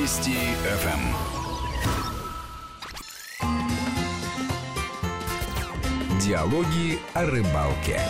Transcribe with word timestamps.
Вести 0.00 0.32
ФМ. 0.32 1.02
Диалоги 6.22 6.98
о 7.12 7.26
рыбалке. 7.26 8.00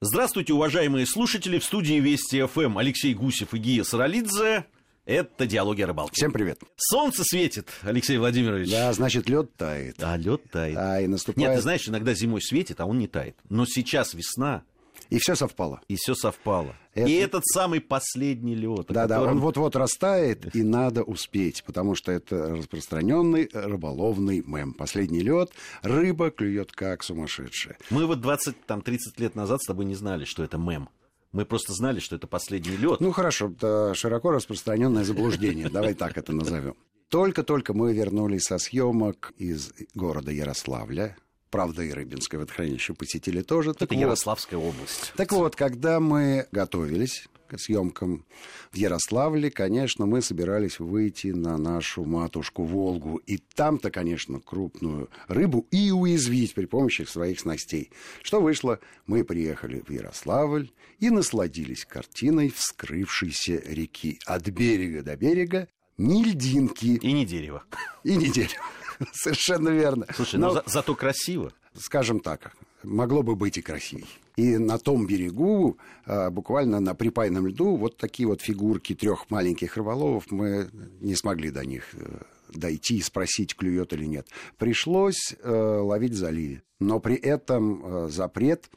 Здравствуйте, 0.00 0.52
уважаемые 0.52 1.06
слушатели. 1.06 1.60
В 1.60 1.64
студии 1.64 2.00
Вести 2.00 2.44
ФМ 2.44 2.76
Алексей 2.78 3.14
Гусев 3.14 3.54
и 3.54 3.58
Гия 3.58 3.84
Саралидзе. 3.84 4.64
Это 5.06 5.46
«Диалоги 5.46 5.82
о 5.82 5.86
рыбалке». 5.86 6.14
Всем 6.14 6.32
привет. 6.32 6.58
Солнце 6.76 7.22
светит, 7.24 7.68
Алексей 7.82 8.18
Владимирович. 8.18 8.72
Да, 8.72 8.92
значит, 8.94 9.28
лед 9.28 9.54
тает. 9.54 9.94
Да, 9.98 10.16
лед 10.16 10.42
тает. 10.50 10.76
А, 10.76 11.00
и 11.00 11.06
наступает... 11.06 11.36
Нет, 11.38 11.54
ты 11.54 11.62
знаешь, 11.62 11.88
иногда 11.88 12.14
зимой 12.14 12.42
светит, 12.42 12.80
а 12.80 12.86
он 12.86 12.98
не 12.98 13.06
тает. 13.06 13.36
Но 13.48 13.64
сейчас 13.64 14.14
весна, 14.14 14.64
И 15.10 15.18
все 15.18 15.36
совпало. 15.36 15.80
и 15.86 15.94
все 15.94 16.16
совпало. 16.16 16.74
Это- 16.94 17.08
И 17.10 17.14
этот 17.14 17.44
самый 17.46 17.80
последний 17.80 18.54
лед. 18.54 18.86
Да, 18.88 19.06
да, 19.06 19.16
котором- 19.16 19.36
он 19.36 19.40
вот-вот 19.40 19.74
растает, 19.76 20.54
и 20.54 20.62
надо 20.62 21.02
успеть, 21.02 21.64
потому 21.64 21.94
что 21.94 22.12
это 22.12 22.56
распространенный 22.56 23.48
рыболовный 23.52 24.42
мем. 24.46 24.72
Последний 24.74 25.20
лед, 25.20 25.50
рыба 25.82 26.30
клюет 26.30 26.72
как 26.72 27.02
сумасшедшая. 27.02 27.76
Мы 27.90 28.06
вот 28.06 28.20
20-30 28.20 29.18
лет 29.18 29.34
назад 29.34 29.60
с 29.62 29.66
тобой 29.66 29.84
не 29.84 29.94
знали, 29.94 30.24
что 30.24 30.42
это 30.44 30.56
мем. 30.56 30.88
Мы 31.32 31.44
просто 31.44 31.72
знали, 31.72 31.98
что 31.98 32.14
это 32.14 32.28
последний 32.28 32.76
лед. 32.76 33.00
Ну 33.00 33.10
хорошо, 33.10 33.48
это 33.50 33.92
широко 33.94 34.30
распространенное 34.30 35.02
заблуждение, 35.04 35.68
давай 35.68 35.94
так 35.94 36.16
это 36.16 36.32
назовем. 36.32 36.76
Только-только 37.08 37.74
мы 37.74 37.92
вернулись 37.92 38.44
со 38.44 38.58
съемок 38.58 39.32
из 39.36 39.72
города 39.94 40.30
Ярославля. 40.30 41.16
Правда, 41.54 41.84
и 41.84 41.92
Рыбинское 41.92 42.40
водохранилище 42.40 42.94
посетили 42.94 43.40
тоже. 43.40 43.74
Так 43.74 43.82
это 43.82 43.94
вот, 43.94 44.00
Ярославская 44.00 44.58
область. 44.58 45.12
Так 45.16 45.30
вот, 45.30 45.54
когда 45.54 46.00
мы 46.00 46.48
готовились 46.50 47.28
к 47.46 47.60
съемкам 47.60 48.24
в 48.72 48.76
Ярославле, 48.76 49.52
конечно, 49.52 50.04
мы 50.04 50.20
собирались 50.20 50.80
выйти 50.80 51.28
на 51.28 51.56
нашу 51.56 52.04
матушку 52.04 52.64
Волгу. 52.64 53.18
И 53.18 53.36
там-то, 53.36 53.92
конечно, 53.92 54.40
крупную 54.40 55.10
рыбу 55.28 55.64
и 55.70 55.92
уязвить 55.92 56.54
при 56.54 56.64
помощи 56.64 57.02
своих 57.02 57.38
снастей. 57.38 57.92
Что 58.24 58.40
вышло? 58.40 58.80
Мы 59.06 59.22
приехали 59.22 59.80
в 59.86 59.92
Ярославль 59.92 60.72
и 60.98 61.08
насладились 61.08 61.84
картиной 61.84 62.50
вскрывшейся 62.50 63.62
реки. 63.64 64.18
От 64.26 64.48
берега 64.48 65.04
до 65.04 65.14
берега 65.16 65.68
ни 65.98 66.24
льдинки 66.24 66.98
И 67.00 67.12
не 67.12 67.24
дерево. 67.24 67.62
и 68.02 68.16
ни 68.16 68.26
дерева. 68.26 68.64
Совершенно 69.12 69.68
верно. 69.70 70.06
Слушай, 70.14 70.40
Но- 70.40 70.48
ну 70.48 70.54
за- 70.54 70.64
зато 70.66 70.94
красиво. 70.94 71.52
скажем 71.78 72.20
так, 72.20 72.52
могло 72.82 73.22
бы 73.22 73.34
быть 73.36 73.58
и 73.58 73.62
красивей. 73.62 74.06
И 74.36 74.58
на 74.58 74.78
том 74.78 75.06
берегу, 75.06 75.78
а, 76.06 76.30
буквально 76.30 76.80
на 76.80 76.94
припайном 76.94 77.46
льду, 77.46 77.76
вот 77.76 77.96
такие 77.96 78.26
вот 78.28 78.42
фигурки 78.42 78.94
трех 78.94 79.30
маленьких 79.30 79.76
рыболовов, 79.76 80.30
мы 80.30 80.68
не 81.00 81.14
смогли 81.14 81.50
до 81.50 81.64
них 81.64 81.84
э, 81.94 82.18
дойти 82.52 82.96
и 82.96 83.00
спросить, 83.00 83.54
клюет 83.54 83.92
или 83.92 84.06
нет. 84.06 84.26
Пришлось 84.58 85.34
э, 85.40 85.50
ловить 85.50 86.12
в 86.12 86.16
заливе. 86.16 86.62
Но 86.80 86.98
при 86.98 87.14
этом 87.14 87.82
э, 87.84 88.08
запрет 88.10 88.70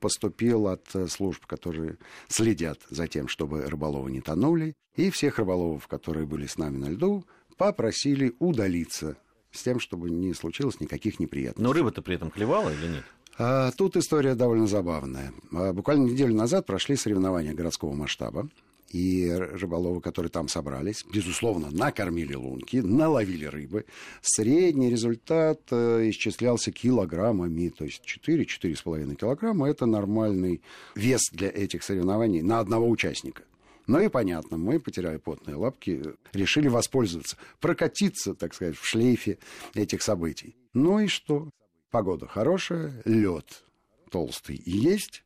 поступил 0.00 0.66
от 0.66 0.84
служб, 1.08 1.46
которые 1.46 1.96
следят 2.28 2.80
за 2.90 3.06
тем, 3.06 3.28
чтобы 3.28 3.62
рыболовы 3.66 4.10
не 4.10 4.20
тонули. 4.20 4.74
И 4.96 5.10
всех 5.10 5.38
рыболовов, 5.38 5.86
которые 5.88 6.26
были 6.26 6.46
с 6.46 6.58
нами 6.58 6.76
на 6.78 6.86
льду, 6.90 7.24
попросили 7.56 8.34
удалиться 8.40 9.16
с 9.52 9.62
тем, 9.62 9.78
чтобы 9.78 10.10
не 10.10 10.34
случилось 10.34 10.80
никаких 10.80 11.20
неприятностей. 11.20 11.62
Но 11.62 11.72
рыба-то 11.72 12.02
при 12.02 12.16
этом 12.16 12.30
клевала 12.30 12.70
или 12.70 12.88
нет? 12.88 13.04
А, 13.38 13.70
Тут 13.72 13.96
история 13.96 14.34
довольно 14.34 14.66
забавная. 14.66 15.32
А, 15.52 15.72
Буквально 15.72 16.08
неделю 16.10 16.34
назад 16.34 16.66
прошли 16.66 16.96
соревнования 16.96 17.54
городского 17.54 17.92
масштаба. 17.92 18.48
И 18.90 19.26
рыболовы, 19.32 20.02
которые 20.02 20.28
там 20.30 20.48
собрались, 20.48 21.06
безусловно, 21.10 21.70
накормили 21.70 22.34
лунки, 22.34 22.76
наловили 22.76 23.46
рыбы. 23.46 23.86
Средний 24.20 24.90
результат 24.90 25.60
э, 25.70 26.10
исчислялся 26.10 26.72
килограммами, 26.72 27.70
то 27.70 27.86
есть 27.86 28.02
4-4,5 28.04 29.14
килограмма. 29.14 29.70
Это 29.70 29.86
нормальный 29.86 30.60
вес 30.94 31.22
для 31.32 31.48
этих 31.48 31.84
соревнований 31.84 32.42
на 32.42 32.58
одного 32.58 32.86
участника. 32.86 33.44
Ну 33.92 34.00
и 34.00 34.08
понятно, 34.08 34.56
мы, 34.56 34.80
потеряя 34.80 35.18
потные 35.18 35.54
лапки, 35.54 36.02
решили 36.32 36.66
воспользоваться, 36.66 37.36
прокатиться, 37.60 38.34
так 38.34 38.54
сказать, 38.54 38.74
в 38.74 38.86
шлейфе 38.86 39.36
этих 39.74 40.00
событий. 40.00 40.56
Ну 40.72 40.98
и 40.98 41.08
что? 41.08 41.50
Погода 41.90 42.26
хорошая, 42.26 43.02
лед 43.04 43.64
толстый 44.10 44.58
есть, 44.64 45.24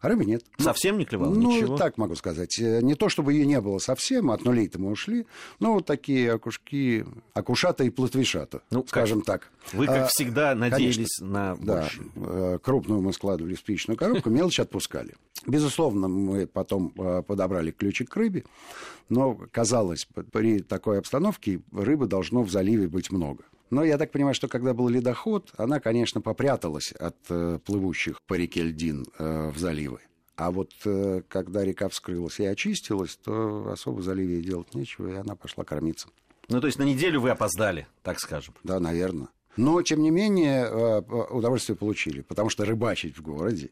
а 0.00 0.08
рыбы 0.08 0.24
нет. 0.24 0.44
Ну, 0.58 0.64
Совсем 0.64 0.98
не 0.98 1.04
клевала? 1.04 1.32
ну, 1.32 1.56
Ничего? 1.56 1.76
так 1.76 1.96
могу 1.98 2.14
сказать. 2.16 2.58
Э, 2.58 2.80
Не 2.82 2.94
то, 2.94 3.08
чтобы 3.08 3.32
ее 3.32 3.46
не 3.46 3.60
было 3.60 3.78
совсем, 3.78 4.30
от 4.30 4.44
нулей-то 4.44 4.80
мы 4.80 4.90
ушли, 4.90 5.26
но 5.60 5.74
вот 5.74 5.86
такие 5.86 6.32
окушки, 6.32 7.04
окушата 7.34 7.84
и 7.84 7.90
плотвишата, 7.90 8.62
Ну, 8.70 8.80
как- 8.82 8.88
скажем 8.88 9.22
так. 9.22 9.48
Вы, 9.72 9.86
как 9.86 9.96
А, 10.04 10.06
всегда, 10.08 10.54
надеялись 10.54 11.20
на 11.20 11.56
да, 11.60 11.82
больше. 11.82 12.02
э, 12.16 12.58
крупную 12.62 13.00
мы 13.00 13.12
складывали 13.12 13.54
в 13.54 13.58
спичную 13.58 13.96
коробку, 13.96 14.28
мелочь 14.30 14.58
отпускали. 14.60 15.14
Безусловно, 15.46 16.08
мы 16.08 16.46
потом 16.46 16.92
э, 16.96 17.22
подобрали 17.26 17.70
ключик 17.70 18.10
к 18.10 18.16
рыбе, 18.16 18.44
но 19.08 19.38
казалось, 19.50 20.06
при 20.32 20.60
такой 20.60 20.98
обстановке 20.98 21.60
рыбы 21.72 22.06
должно 22.06 22.42
в 22.42 22.50
заливе 22.50 22.88
быть 22.88 23.10
много. 23.10 23.44
Но 23.72 23.82
я 23.84 23.96
так 23.96 24.12
понимаю, 24.12 24.34
что 24.34 24.48
когда 24.48 24.74
был 24.74 24.90
ледоход, 24.90 25.50
она, 25.56 25.80
конечно, 25.80 26.20
попряталась 26.20 26.92
от 26.92 27.16
э, 27.30 27.58
плывущих 27.64 28.20
по 28.26 28.34
реке 28.34 28.64
льдин 28.64 29.06
э, 29.18 29.48
в 29.48 29.56
заливы. 29.56 30.00
А 30.36 30.50
вот 30.50 30.72
э, 30.84 31.22
когда 31.26 31.64
река 31.64 31.88
вскрылась 31.88 32.38
и 32.38 32.44
очистилась, 32.44 33.16
то 33.16 33.70
особо 33.72 34.00
в 34.00 34.02
заливе 34.02 34.42
делать 34.42 34.74
нечего, 34.74 35.08
и 35.08 35.14
она 35.14 35.36
пошла 35.36 35.64
кормиться. 35.64 36.08
Ну, 36.48 36.60
то 36.60 36.66
есть 36.66 36.78
на 36.78 36.82
неделю 36.82 37.22
вы 37.22 37.30
опоздали, 37.30 37.86
так 38.02 38.20
скажем. 38.20 38.54
Да, 38.62 38.78
наверное. 38.78 39.28
Но, 39.56 39.80
тем 39.80 40.02
не 40.02 40.10
менее, 40.10 40.66
э, 40.66 40.98
удовольствие 41.30 41.74
получили, 41.74 42.20
потому 42.20 42.50
что 42.50 42.66
рыбачить 42.66 43.16
в 43.16 43.22
городе 43.22 43.70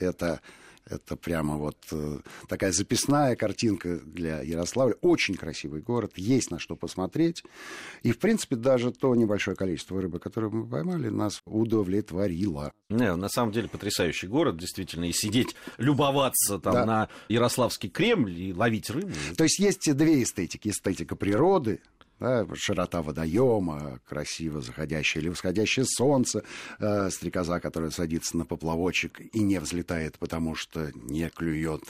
это, 0.00 0.40
это 0.88 1.16
прямо 1.16 1.56
вот 1.56 1.76
э, 1.90 2.18
такая 2.48 2.72
записная 2.72 3.34
картинка 3.36 3.98
для 3.98 4.40
Ярославля. 4.40 4.94
Очень 5.00 5.34
красивый 5.34 5.82
город, 5.82 6.12
есть 6.16 6.50
на 6.50 6.58
что 6.58 6.76
посмотреть. 6.76 7.42
И, 8.02 8.12
в 8.12 8.18
принципе, 8.18 8.56
даже 8.56 8.92
то 8.92 9.14
небольшое 9.14 9.56
количество 9.56 10.00
рыбы, 10.00 10.18
которое 10.18 10.48
мы 10.48 10.66
поймали, 10.66 11.08
нас 11.08 11.42
удовлетворило. 11.44 12.72
Не, 12.88 13.14
на 13.16 13.28
самом 13.28 13.52
деле 13.52 13.68
потрясающий 13.68 14.28
город, 14.28 14.56
действительно, 14.58 15.04
и 15.08 15.12
сидеть, 15.12 15.54
любоваться 15.78 16.58
там 16.58 16.72
Да. 16.72 16.84
на 16.86 17.08
Ярославский 17.28 17.88
Кремль 17.88 18.38
и 18.40 18.52
ловить 18.54 18.90
рыбу. 18.90 19.10
То 19.36 19.44
есть 19.44 19.58
есть 19.58 19.92
две 19.96 20.22
эстетики. 20.22 20.68
Эстетика 20.68 21.16
природы, 21.16 21.80
да, 22.20 22.46
широта 22.54 23.02
водоема, 23.02 24.00
красиво 24.08 24.60
заходящее 24.60 25.22
или 25.22 25.28
восходящее 25.28 25.84
солнце, 25.86 26.42
э, 26.78 27.10
стрекоза, 27.10 27.60
которая 27.60 27.90
садится 27.90 28.36
на 28.36 28.44
поплавочек 28.44 29.20
и 29.34 29.40
не 29.40 29.58
взлетает, 29.60 30.18
потому 30.18 30.54
что 30.54 30.90
не 30.94 31.28
клюет. 31.30 31.82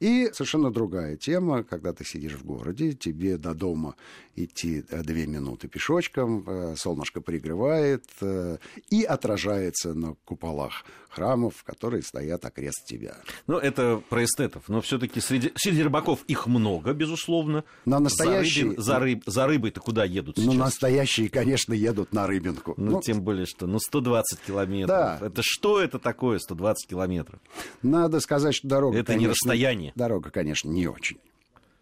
И 0.00 0.30
совершенно 0.32 0.70
другая 0.70 1.16
тема, 1.16 1.64
когда 1.64 1.92
ты 1.92 2.04
сидишь 2.04 2.34
в 2.34 2.44
городе, 2.44 2.92
тебе 2.92 3.36
до 3.38 3.54
дома 3.54 3.94
идти 4.36 4.84
э, 4.88 5.02
две 5.02 5.26
минуты 5.26 5.68
пешочком, 5.68 6.44
э, 6.46 6.76
солнышко 6.76 7.20
пригревает 7.20 8.04
э, 8.20 8.58
и 8.90 9.02
отражается 9.02 9.94
на 9.94 10.14
куполах 10.24 10.84
храмов, 11.08 11.64
которые 11.64 12.02
стоят 12.02 12.44
окрест 12.44 12.84
тебя. 12.86 13.16
Ну, 13.46 13.56
это 13.56 14.02
про 14.10 14.24
эстетов. 14.24 14.64
Но 14.68 14.82
все-таки 14.82 15.20
среди, 15.20 15.50
среди 15.56 15.82
рыбаков 15.82 16.22
их 16.28 16.46
много, 16.46 16.92
безусловно. 16.92 17.64
Но 17.86 17.98
настоящие- 17.98 18.74
За, 18.78 18.98
рыбин- 18.98 19.22
за, 19.26 19.46
рыб- 19.46 19.55
за 19.55 19.55
рыбой-то 19.56 19.80
куда 19.80 20.04
едут 20.04 20.36
Ну, 20.36 20.44
сейчас? 20.52 20.54
настоящие, 20.56 21.28
конечно, 21.28 21.72
едут 21.72 22.12
на 22.12 22.26
рыбинку. 22.26 22.74
Ну, 22.76 22.92
Ну, 22.92 23.00
тем 23.00 23.22
более, 23.22 23.46
что 23.46 23.66
ну, 23.66 23.78
120 23.78 24.40
километров. 24.46 24.88
Да. 24.88 25.18
Это 25.26 25.40
что 25.42 25.80
это 25.80 25.98
такое, 25.98 26.38
120 26.38 26.88
километров? 26.88 27.40
Надо 27.82 28.20
сказать, 28.20 28.54
что 28.54 28.68
дорога... 28.68 28.98
Это 28.98 29.12
не 29.14 29.24
конечно, 29.24 29.30
расстояние. 29.32 29.92
Дорога, 29.94 30.30
конечно, 30.30 30.68
не 30.68 30.86
очень. 30.86 31.18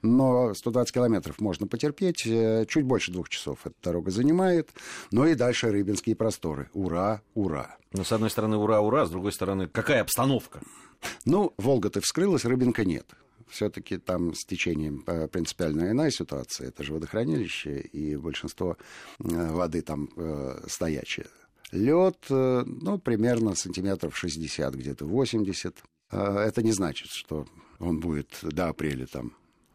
Но 0.02 0.52
120 0.52 0.92
километров 0.94 1.40
можно 1.40 1.66
потерпеть. 1.66 2.26
э, 2.26 2.66
Чуть 2.68 2.84
больше 2.84 3.10
двух 3.10 3.30
часов 3.30 3.60
эта 3.64 3.74
дорога 3.82 4.10
занимает. 4.10 4.68
Но 5.10 5.26
и 5.26 5.34
дальше 5.34 5.70
Рыбинские 5.70 6.14
просторы. 6.14 6.68
Ура, 6.74 7.22
ура. 7.34 7.76
Ну, 7.92 8.04
с 8.04 8.12
одной 8.12 8.28
стороны, 8.28 8.56
ура, 8.58 8.80
ура, 8.80 9.06
с 9.06 9.10
другой 9.10 9.32
стороны, 9.32 9.66
какая 9.66 10.02
обстановка? 10.02 10.60
Ну, 11.24 11.54
Волга-то 11.56 12.00
вскрылась, 12.02 12.44
Рыбинка 12.44 12.84
нет. 12.84 13.06
Все-таки 13.48 13.98
там 13.98 14.34
с 14.34 14.44
течением 14.44 15.04
э, 15.06 15.28
принципиально 15.28 15.90
иная 15.90 16.10
ситуация. 16.10 16.68
Это 16.68 16.82
же 16.82 16.92
водохранилище, 16.92 17.80
и 17.80 18.16
большинство 18.16 18.76
э, 19.18 19.52
воды 19.52 19.82
там 19.82 20.08
э, 20.16 20.64
стоячее. 20.68 21.26
Лед, 21.72 22.18
ну, 22.28 22.98
примерно 22.98 23.54
сантиметров 23.56 24.16
60, 24.16 24.74
где-то 24.74 25.06
80. 25.06 25.82
Э, 26.10 26.38
Это 26.46 26.62
не 26.62 26.72
значит, 26.72 27.10
что 27.10 27.46
он 27.78 28.00
будет 28.00 28.38
до 28.42 28.68
апреля 28.68 29.06
там 29.06 29.32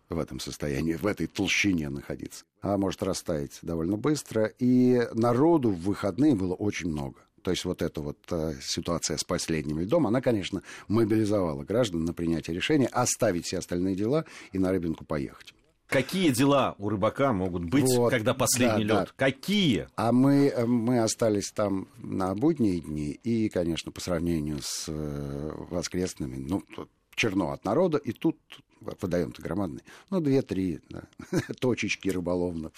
в 0.10 0.18
этом 0.18 0.39
состоянии, 0.39 0.95
в 0.95 1.06
этой 1.06 1.27
толщине 1.27 1.89
находиться. 1.89 2.44
А 2.62 2.77
может 2.77 3.04
растаять 3.04 3.60
довольно 3.62 3.98
быстро. 3.98 4.45
И 4.57 5.07
народу 5.13 5.69
в 5.69 5.81
выходные 5.81 6.36
было 6.36 6.56
очень 6.56 6.89
много. 6.89 7.19
То 7.42 7.52
есть 7.52 7.66
вот 7.66 7.82
эта 7.82 8.02
вот 8.02 8.18
э, 8.32 8.54
ситуация 8.62 9.18
с 9.18 9.24
последним 9.24 9.80
льдом, 9.80 10.08
она, 10.08 10.22
конечно, 10.22 10.62
мобилизовала 10.88 11.64
граждан 11.64 12.06
на 12.06 12.14
принятие 12.14 12.56
решения 12.56 12.88
оставить 12.88 13.46
все 13.46 13.60
остальные 13.60 13.96
дела 13.96 14.26
и 14.52 14.60
на 14.60 14.72
рыбинку 14.72 15.06
поехать. 15.06 15.54
Какие 15.90 16.30
дела 16.30 16.76
у 16.78 16.90
рыбака 16.90 17.34
могут 17.34 17.66
быть, 17.66 17.84
Вот, 17.84 18.12
когда 18.12 18.36
последний 18.36 18.86
да, 18.86 19.00
лед? 19.00 19.08
да. 19.08 19.26
Какие? 19.26 19.88
А 19.96 20.12
мы, 20.12 20.48
э, 20.48 20.66
мы 20.66 21.00
остались 21.00 21.52
там 21.52 21.88
на 21.98 22.36
будние 22.36 22.80
дни, 22.80 23.12
и, 23.12 23.50
конечно, 23.50 23.92
по 23.92 24.00
сравнению 24.00 24.60
с 24.62 24.86
э, 24.88 25.52
воскресными, 25.72 26.38
ну, 26.38 26.64
черно 27.16 27.52
от 27.52 27.66
народа, 27.66 27.98
и 27.98 28.12
тут 28.12 28.38
водоем-то 28.82 29.42
громадный, 29.42 29.82
ну, 30.10 30.22
две-три 30.22 30.80
да, 30.90 31.04
точечки 31.60 32.10
рыболовно, 32.10 32.72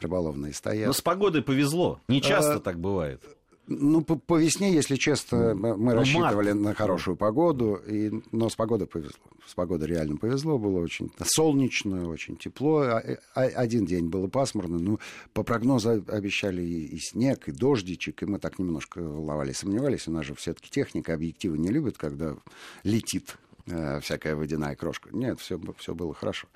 рыболовные 0.00 0.52
стоят. 0.52 0.86
Но 0.86 0.92
с 0.92 1.00
погодой 1.00 1.42
повезло. 1.42 2.00
Не 2.08 2.20
часто 2.20 2.54
А, 2.54 2.60
так 2.60 2.78
бывает. 2.78 3.22
Ну, 3.66 4.02
по, 4.02 4.16
по 4.16 4.38
весне, 4.38 4.72
если 4.74 4.96
честно, 4.96 5.54
мы 5.54 5.74
Ну, 5.76 5.92
рассчитывали 5.94 6.52
март. 6.52 6.60
на 6.60 6.74
хорошую 6.74 7.16
погоду, 7.16 7.76
и, 7.86 8.10
но 8.30 8.50
с 8.50 8.56
погодой 8.56 8.86
повезло. 8.86 9.24
С 9.46 9.54
погодой 9.54 9.88
реально 9.88 10.16
повезло, 10.18 10.58
было 10.58 10.80
очень 10.80 11.10
солнечно, 11.24 12.08
очень 12.08 12.36
тепло. 12.36 12.80
А- 12.82 13.02
а- 13.34 13.40
Один 13.42 13.86
день 13.86 14.08
было 14.08 14.26
пасмурно, 14.28 14.78
но 14.78 14.98
по 15.32 15.42
прогнозу 15.44 16.04
обещали 16.08 16.62
и, 16.62 16.86
и 16.94 16.98
снег, 16.98 17.48
и 17.48 17.52
дождичек, 17.52 18.22
и 18.22 18.26
мы 18.26 18.38
так 18.38 18.58
немножко 18.58 18.98
ловали, 18.98 19.52
сомневались. 19.52 20.08
У 20.08 20.10
нас 20.10 20.26
же 20.26 20.34
все-таки 20.34 20.68
техника, 20.70 21.14
объективы 21.14 21.56
не 21.56 21.70
любят, 21.70 21.96
когда 21.96 22.36
летит 22.82 23.36
э, 23.66 24.00
всякая 24.00 24.36
водяная 24.36 24.76
крошка. 24.76 25.08
Нет, 25.12 25.40
все, 25.40 25.58
все 25.78 25.94
было 25.94 26.12
хорошо. 26.12 26.48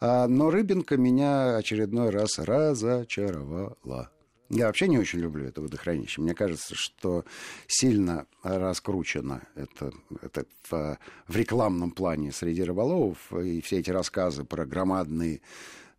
А, 0.00 0.28
но 0.28 0.50
рыбинка 0.50 0.98
меня 0.98 1.56
очередной 1.56 2.10
раз 2.10 2.38
разочаровала. 2.38 4.10
Я 4.52 4.66
вообще 4.66 4.86
не 4.86 4.98
очень 4.98 5.18
люблю 5.20 5.46
это 5.46 5.62
водохранилище. 5.62 6.20
Мне 6.20 6.34
кажется, 6.34 6.74
что 6.76 7.24
сильно 7.66 8.26
раскручено 8.42 9.42
это, 9.54 9.92
это 10.20 10.44
в, 10.68 10.98
в 11.26 11.36
рекламном 11.36 11.90
плане 11.90 12.32
среди 12.32 12.62
рыболовов. 12.62 13.32
И 13.32 13.62
все 13.62 13.78
эти 13.78 13.88
рассказы 13.88 14.44
про 14.44 14.66
громадные 14.66 15.40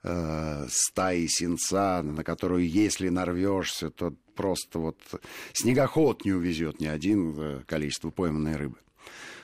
э, 0.04 0.68
стаи 0.70 1.26
сенца, 1.26 2.04
на 2.04 2.24
которую, 2.24 2.70
если 2.70 3.10
нарвешься, 3.10 3.90
то 3.90 4.14
просто 4.36 4.78
вот 4.78 5.00
снегоход 5.54 6.24
не 6.24 6.34
увезет 6.34 6.80
ни 6.80 6.86
один 6.86 7.36
э, 7.36 7.64
количество 7.66 8.12
пойманной 8.12 8.56
рыбы. 8.56 8.78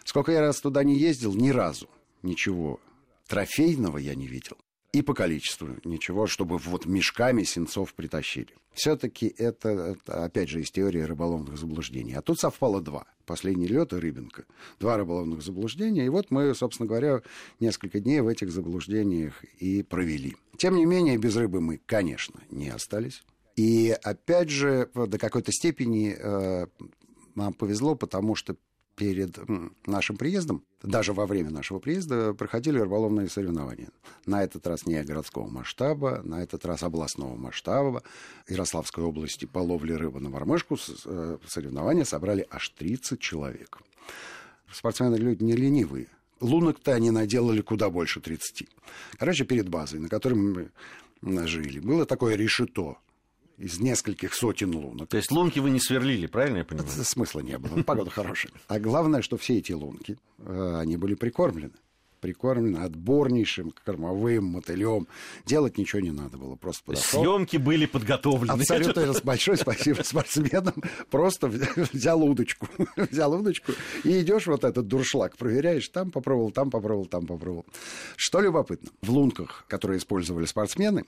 Сколько 0.04 0.34
я 0.34 0.42
раз 0.42 0.62
туда 0.62 0.84
не 0.84 0.96
ездил, 0.96 1.34
ни 1.34 1.50
разу 1.50 1.90
ничего 2.22 2.80
трофейного 3.28 3.98
я 3.98 4.14
не 4.14 4.28
видел. 4.28 4.58
И 4.92 5.04
по 5.04 5.14
количеству 5.14 5.70
ничего, 5.84 6.26
чтобы 6.26 6.58
вот 6.58 6.88
мешками 6.88 7.44
сенцов 7.44 7.94
притащили. 7.94 8.56
Все-таки 8.74 9.28
это, 9.38 9.96
опять 10.08 10.50
же, 10.50 10.62
из 10.62 10.72
теории 10.72 11.02
рыболовных 11.02 11.58
заблуждений. 11.58 12.14
А 12.14 12.22
тут 12.24 12.40
совпало 12.40 12.82
два. 12.82 13.06
Последний 13.26 13.68
лед 13.68 13.94
и 13.94 13.98
рыбинка. 13.98 14.46
Два 14.80 14.98
рыболовных 14.98 15.44
заблуждения. 15.44 16.06
И 16.06 16.10
вот 16.10 16.32
мы, 16.32 16.56
собственно 16.56 16.88
говоря, 16.88 17.22
несколько 17.60 18.00
дней 18.00 18.22
в 18.22 18.28
этих 18.28 18.52
заблуждениях 18.52 19.44
и 19.60 19.84
провели. 19.84 20.36
Тем 20.58 20.76
не 20.76 20.86
менее, 20.86 21.18
без 21.18 21.36
рыбы 21.36 21.62
мы, 21.62 21.80
конечно, 21.86 22.40
не 22.50 22.70
остались. 22.70 23.24
И 23.56 23.96
опять 24.02 24.50
же, 24.50 24.90
до 24.96 25.20
какой-то 25.20 25.52
степени 25.52 26.16
э, 26.18 26.66
нам 27.36 27.54
повезло, 27.54 27.94
потому 27.94 28.34
что 28.34 28.56
перед 29.00 29.40
нашим 29.88 30.18
приездом, 30.18 30.62
даже 30.84 31.14
во 31.14 31.26
время 31.26 31.50
нашего 31.50 31.80
приезда, 31.80 32.34
проходили 32.34 32.78
рыболовные 32.80 33.30
соревнования. 33.30 33.90
На 34.26 34.44
этот 34.44 34.68
раз 34.68 34.86
не 34.86 35.02
городского 35.04 35.48
масштаба, 35.48 36.22
на 36.24 36.44
этот 36.44 36.66
раз 36.66 36.84
областного 36.84 37.36
масштаба. 37.38 38.04
Ярославской 38.50 39.04
области 39.04 39.46
по 39.46 39.60
ловле 39.60 39.96
рыбы 39.96 40.20
на 40.20 40.30
мормышку 40.30 40.76
с- 40.78 41.04
э, 41.06 41.38
соревнования 41.48 42.04
собрали 42.04 42.46
аж 42.52 42.70
30 42.70 43.20
человек. 43.22 43.78
Спортсмены 44.72 45.16
люди 45.16 45.44
не 45.44 45.54
ленивые. 45.54 46.08
Лунок-то 46.42 46.94
они 46.94 47.10
наделали 47.12 47.62
куда 47.62 47.90
больше 47.90 48.20
30. 48.20 48.68
Короче, 49.18 49.46
перед 49.46 49.70
базой, 49.70 50.00
на 50.02 50.10
которой 50.10 50.36
мы 50.36 51.48
жили, 51.48 51.80
было 51.80 52.06
такое 52.06 52.36
решето 52.36 52.98
из 53.60 53.80
нескольких 53.80 54.34
сотен 54.34 54.74
лунок. 54.74 55.10
То 55.10 55.18
есть 55.18 55.32
лунки 55.32 55.60
вы 55.60 55.70
не 55.70 55.80
сверлили, 55.80 56.28
правильно 56.28 56.60
я 56.60 56.66
понимаю? 56.66 56.90
Смысла 56.90 57.42
не 57.42 57.58
было. 57.58 57.84
Погода 57.84 58.10
хорошая. 58.10 58.54
А 58.68 58.80
главное, 58.80 59.22
что 59.22 59.38
все 59.38 59.58
эти 59.58 59.74
лунки, 59.74 60.18
э, 60.40 60.76
они 60.80 60.96
были 60.98 61.16
прикормлены. 61.16 61.74
Прикормлены 62.20 62.78
отборнейшим 62.78 63.74
кормовым 63.84 64.46
мотылем. 64.46 65.08
Делать 65.46 65.78
ничего 65.78 66.02
не 66.02 66.12
надо 66.12 66.38
было. 66.38 66.56
Просто 66.56 66.84
подошел. 66.84 67.24
Съемки 67.24 67.58
были 67.58 67.86
подготовлены. 67.86 68.52
Абсолютно 68.52 69.14
большое 69.24 69.58
спасибо 69.58 70.02
спортсменам. 70.04 70.76
Просто 71.10 71.48
взя- 71.48 71.90
взял 71.94 72.22
удочку. 72.24 72.68
Взял 72.96 73.34
удочку 73.34 73.74
и 74.04 74.22
идешь 74.22 74.48
вот 74.48 74.64
этот 74.64 74.88
дуршлаг, 74.88 75.38
проверяешь. 75.38 75.88
Там 75.90 76.12
попробовал, 76.12 76.52
там 76.52 76.70
попробовал, 76.70 77.06
там 77.06 77.26
попробовал. 77.26 77.66
Что 78.16 78.42
любопытно, 78.42 78.90
в 79.02 79.10
лунках, 79.10 79.66
которые 79.68 79.98
использовали 80.00 80.46
спортсмены, 80.46 81.06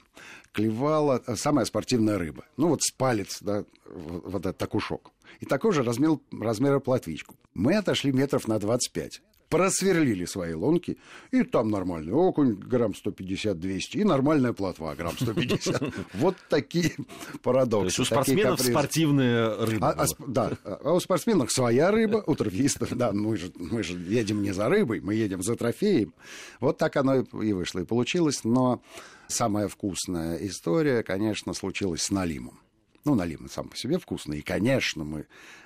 клевала 0.51 1.21
самая 1.35 1.65
спортивная 1.65 2.17
рыба. 2.17 2.45
Ну 2.57 2.69
вот 2.69 2.81
с 2.81 2.91
палец, 2.91 3.39
да, 3.41 3.65
вот 3.85 4.41
этот 4.45 4.57
такушок. 4.57 5.11
И 5.39 5.45
такой 5.45 5.73
же 5.73 5.83
размер, 5.83 6.19
размера 6.31 6.79
плотвичку. 6.79 7.35
Мы 7.53 7.75
отошли 7.75 8.11
метров 8.11 8.47
на 8.47 8.59
25 8.59 9.21
просверлили 9.51 10.23
свои 10.23 10.53
лунки, 10.53 10.97
и 11.31 11.43
там 11.43 11.69
нормальный 11.69 12.13
окунь, 12.13 12.53
грамм 12.53 12.93
150-200, 12.93 13.97
и 13.97 14.03
нормальная 14.05 14.53
плотва, 14.53 14.95
грамм 14.95 15.13
150. 15.13 15.93
Вот 16.13 16.37
такие 16.49 16.89
То 16.89 17.39
парадоксы. 17.43 17.87
есть 17.87 17.99
у 17.99 18.05
спортсменов 18.05 18.61
спортивная 18.61 19.65
рыба. 19.65 19.89
А, 19.89 20.03
а 20.03 20.07
да, 20.25 20.51
а 20.63 20.93
у 20.93 20.99
спортсменов 21.01 21.51
своя 21.51 21.91
рыба, 21.91 22.23
у 22.25 22.35
трофеистов, 22.35 22.95
да, 22.95 23.11
мы 23.11 23.35
же, 23.35 23.51
мы 23.57 23.83
же 23.83 23.97
едем 23.97 24.41
не 24.41 24.53
за 24.53 24.69
рыбой, 24.69 25.01
мы 25.01 25.15
едем 25.15 25.43
за 25.43 25.57
трофеем. 25.57 26.13
Вот 26.61 26.77
так 26.77 26.95
оно 26.95 27.17
и 27.17 27.51
вышло, 27.51 27.79
и 27.79 27.83
получилось. 27.85 28.45
Но 28.45 28.81
самая 29.27 29.67
вкусная 29.67 30.37
история, 30.47 31.03
конечно, 31.03 31.53
случилась 31.53 32.03
с 32.03 32.09
налимом. 32.09 32.60
Ну, 33.03 33.15
налим 33.15 33.49
сам 33.49 33.69
по 33.69 33.75
себе 33.75 33.97
вкусный. 33.97 34.39
И, 34.39 34.41
конечно, 34.41 35.03
мы 35.03 35.25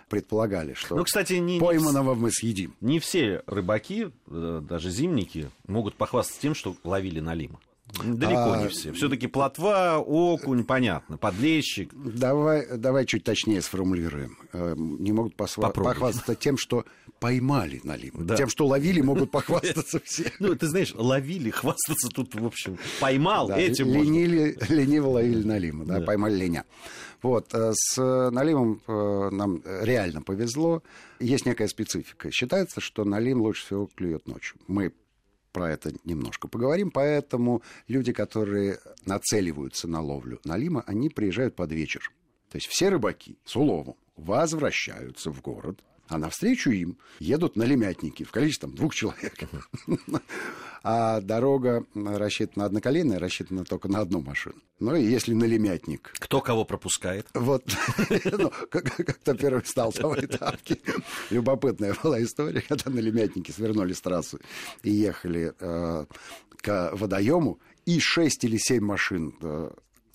предполагали, 0.10 0.74
что 0.74 0.96
Ну, 0.96 1.04
кстати, 1.04 1.34
не, 1.34 1.56
не, 1.56 1.60
пойманного 1.60 2.16
мы 2.16 2.32
съедим. 2.32 2.76
не 2.82 3.00
все 3.00 3.44
рыбаки, 3.48 4.12
э, 4.28 4.62
даже 4.68 4.90
зимники, 4.90 5.50
могут 5.68 5.96
похвастаться 5.96 6.42
тем, 6.42 6.56
что 6.56 6.76
ловили 6.84 7.20
налима. 7.20 7.60
Далеко 8.03 8.51
А, 8.53 8.62
не 8.63 8.68
все. 8.69 8.92
Все-таки 8.94 9.27
плотва, 9.27 9.97
окунь, 9.97 10.63
понятно, 10.63 11.18
подлещик. 11.18 11.92
Давай, 11.94 12.77
давай 12.77 13.06
чуть 13.06 13.24
точнее 13.24 13.62
сформулируем. 13.62 14.38
Э, 14.53 14.75
Не 14.77 15.12
могут 15.13 15.36
посва- 15.36 15.71
похвастаться 15.71 16.36
тем, 16.36 16.57
что 16.57 16.86
поймали 17.19 17.80
налим. 17.83 18.13
Да. 18.25 18.36
Тем, 18.36 18.50
что 18.50 18.68
ловили, 18.68 19.01
могут 19.01 19.31
похвастаться 19.31 20.00
все. 20.03 20.31
Ну, 20.39 20.56
ты 20.56 20.68
знаешь, 20.68 20.94
ловили, 20.95 21.50
хвастаться 21.50 22.09
тут, 22.09 22.36
в 22.36 22.45
общем, 22.45 22.77
поймал, 23.00 23.47
Да, 23.47 23.57
этим 23.57 23.88
можно. 23.88 24.01
ленили, 24.01 24.57
лениво 24.69 25.07
ловили 25.09 25.43
налима, 25.43 25.86
да, 25.86 26.00
Да. 26.00 26.05
поймали 26.05 26.36
леня. 26.36 26.65
Вот, 27.22 27.53
э, 27.53 27.72
с 27.74 27.98
э, 27.98 28.29
налимом 28.29 28.81
нам 28.88 29.62
реально 29.65 30.22
повезло. 30.22 30.84
Есть 31.20 31.46
некая 31.46 31.67
специфика. 31.67 32.29
Считается, 32.31 32.81
что 32.81 33.03
налим 33.05 33.41
лучше 33.41 33.65
всего 33.65 33.89
клюет 33.96 34.27
ночью. 34.27 34.58
Мы 34.67 34.91
про 35.55 35.71
это 35.71 35.93
немножко 36.03 36.50
поговорим, 36.50 36.91
поэтому 36.91 37.62
люди, 37.88 38.12
которые 38.12 38.77
нацеливаются 39.05 39.88
на 39.88 40.01
ловлю 40.01 40.41
налима, 40.43 40.83
они 40.85 41.07
приезжают 41.09 41.55
под 41.55 41.71
вечер. 41.71 42.12
То 42.51 42.57
есть 42.57 42.67
все 42.67 42.89
рыбаки 42.89 43.38
с 43.45 43.55
уловом 43.55 43.95
возвращаются 44.17 45.31
в 45.31 45.41
город, 45.41 45.81
а 46.07 46.17
навстречу 46.17 46.69
им 46.71 46.97
едут 47.19 47.55
налимятники 47.55 48.24
в 48.24 48.31
количестве 48.31 48.67
там, 48.67 48.75
двух 48.75 48.93
человек. 48.93 49.33
А 50.88 51.19
дорога 51.19 51.83
рассчитана 51.95 52.65
одноколенная, 52.65 53.17
рассчитана 53.17 53.65
только 53.65 53.88
на 53.88 54.01
одну 54.01 54.21
машину. 54.21 54.55
Ну 54.79 54.95
и 54.95 55.03
если 55.03 55.33
налимятник 55.33 56.13
Кто 56.19 56.41
кого 56.41 56.63
пропускает? 56.63 57.27
вот, 57.33 57.63
ну, 58.38 58.51
как- 58.69 58.95
как-то 58.95 59.33
первый 59.33 59.65
стал 59.65 59.91
самой 59.91 60.27
тапки. 60.27 60.79
Любопытная 61.31 61.95
была 62.03 62.21
история, 62.21 62.62
когда 62.62 62.91
налимятники 62.91 63.50
свернули 63.51 63.93
с 63.93 64.01
трассы 64.01 64.38
и 64.83 64.91
ехали 64.91 65.53
э, 65.59 66.05
к 66.57 66.91
водоему, 66.93 67.59
и 67.88 68.00
шесть 68.00 68.43
или 68.43 68.57
семь 68.57 68.83
машин 68.85 69.33
э, 69.41 69.71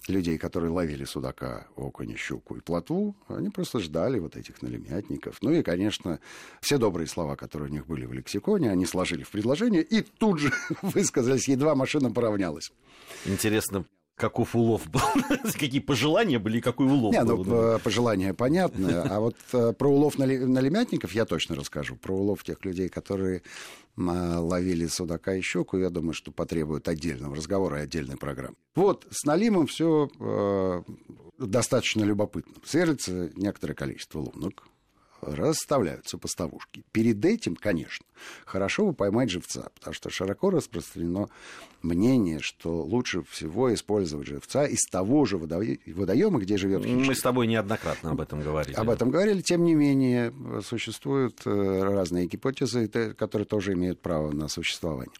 людей, 0.09 0.39
которые 0.39 0.71
ловили 0.71 1.05
судака, 1.05 1.67
окуня, 1.77 2.17
щуку 2.17 2.57
и 2.57 2.61
плотву, 2.61 3.17
они 3.29 3.51
просто 3.51 3.81
ждали 3.81 4.19
вот 4.19 4.37
этих 4.37 4.63
налимятников. 4.63 5.39
Ну 5.43 5.53
и, 5.53 5.63
конечно, 5.63 6.21
все 6.61 6.79
добрые 6.79 7.07
слова, 7.07 7.37
которые 7.37 7.71
у 7.71 7.73
них 7.73 7.87
были 7.87 8.07
в 8.07 8.13
лексиконе, 8.13 8.71
они 8.71 8.87
сложили 8.87 9.23
в 9.23 9.31
предложение 9.31 9.83
и 9.83 10.03
тут 10.03 10.39
же 10.39 10.53
высказались, 10.83 11.49
едва 11.49 11.75
машина 11.75 12.11
поравнялась. 12.11 12.73
Интересно, 13.27 13.85
каков 14.21 14.55
улов 14.55 14.89
был? 14.89 15.01
Какие 15.53 15.81
пожелания 15.81 16.39
были 16.39 16.59
и 16.59 16.61
какой 16.61 16.87
улов 16.87 17.13
Не, 17.13 17.25
был? 17.25 17.45
ну, 17.45 17.55
э, 17.55 17.79
пожелания 17.79 18.35
понятны. 18.35 18.91
А 18.91 19.19
вот 19.19 19.37
э, 19.53 19.73
про 19.73 19.89
улов 19.89 20.19
налимятников 20.19 21.13
я 21.13 21.25
точно 21.25 21.57
расскажу. 21.57 21.97
Про 21.97 22.15
улов 22.15 22.45
тех 22.45 22.65
людей, 22.65 22.89
которые 22.89 23.43
а, 23.97 24.41
ловили 24.41 24.87
судака 24.87 25.35
и 25.35 25.41
щуку, 25.41 25.79
я 25.79 25.91
думаю, 25.91 26.13
что 26.13 26.31
потребует 26.31 26.87
отдельного 26.89 27.35
разговора 27.35 27.81
и 27.81 27.83
отдельной 27.85 28.17
программы. 28.17 28.57
Вот, 28.75 29.07
с 29.11 29.25
налимом 29.25 29.67
все 29.67 30.11
достаточно 31.39 32.05
любопытно. 32.05 32.55
Сверлится 32.65 33.31
некоторое 33.35 33.75
количество 33.75 34.21
лунок. 34.21 34.65
Расставляются 35.23 36.19
поставушки. 36.19 36.85
Перед 36.93 37.25
этим, 37.25 37.57
конечно, 37.57 38.07
хорошо 38.45 38.87
бы 38.87 38.93
поймать 38.93 39.31
живца, 39.31 39.71
потому 39.75 39.95
что 39.95 40.11
широко 40.11 40.51
распространено 40.51 41.29
мнение, 41.83 42.41
что 42.41 42.83
лучше 42.83 43.23
всего 43.25 43.73
использовать 43.73 44.27
живца 44.27 44.67
из 44.67 44.81
того 44.91 45.25
же 45.25 45.39
водоема, 45.39 46.39
где 46.41 46.57
живет 46.57 46.85
хищник. 46.85 47.07
Мы 47.07 47.15
с 47.15 47.23
тобой 47.23 47.47
неоднократно 47.47 48.11
об 48.11 48.21
этом 48.21 48.41
говорили. 48.41 48.77
Об 48.77 48.91
этом 48.91 49.11
говорили, 49.11 49.41
тем 49.41 49.65
не 49.65 49.75
менее, 49.75 50.33
существуют 50.63 51.43
э, 51.47 51.83
разные 51.83 52.27
гипотезы, 52.27 52.89
которые 52.89 53.47
тоже 53.47 53.73
имеют 53.75 54.01
право 54.01 54.31
на 54.33 54.49
существование. 54.49 55.15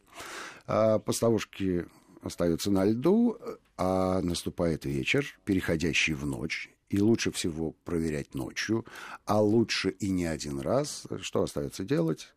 А 0.67 0.99
поставушки 0.99 1.87
остаются 2.23 2.71
на 2.71 2.85
льду, 2.85 3.39
а 3.77 4.21
наступает 4.21 4.85
вечер, 4.85 5.39
переходящий 5.45 6.13
в 6.13 6.27
ночь, 6.27 6.71
и 6.91 7.01
лучше 7.01 7.31
всего 7.31 7.73
проверять 7.85 8.35
ночью, 8.35 8.85
а 9.25 9.41
лучше 9.41 9.91
и 9.91 10.11
не 10.11 10.27
один 10.27 10.61
раз. 10.61 11.07
Что 11.23 11.45
остается 11.45 11.85
делать? 11.85 12.35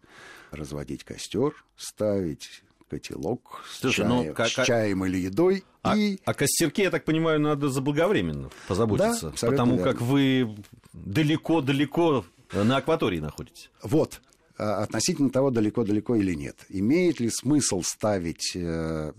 Разводить 0.51 1.03
костер, 1.03 1.53
ставить 1.75 2.63
котелок 2.87 3.63
с, 3.67 3.79
Слушай, 3.79 4.05
ну, 4.05 4.19
чаем, 4.19 4.27
ну, 4.29 4.33
как, 4.35 4.47
с 4.47 4.65
чаем 4.65 5.05
или 5.05 5.17
едой. 5.17 5.63
А, 5.81 5.97
и... 5.97 6.19
а 6.25 6.33
костерки, 6.35 6.83
я 6.83 6.91
так 6.91 7.03
понимаю, 7.03 7.39
надо 7.39 7.69
заблаговременно 7.69 8.51
позаботиться, 8.67 9.33
да, 9.41 9.47
потому 9.47 9.77
верно. 9.77 9.91
как 9.91 10.01
вы 10.01 10.55
далеко-далеко 10.93 12.23
на 12.53 12.77
акватории 12.77 13.19
находитесь. 13.19 13.71
Вот, 13.81 14.21
а, 14.57 14.83
относительно 14.83 15.31
того, 15.31 15.49
далеко-далеко 15.49 16.15
или 16.15 16.35
нет. 16.35 16.57
Имеет 16.69 17.19
ли 17.19 17.29
смысл 17.31 17.81
ставить 17.81 18.51
э, 18.55 19.13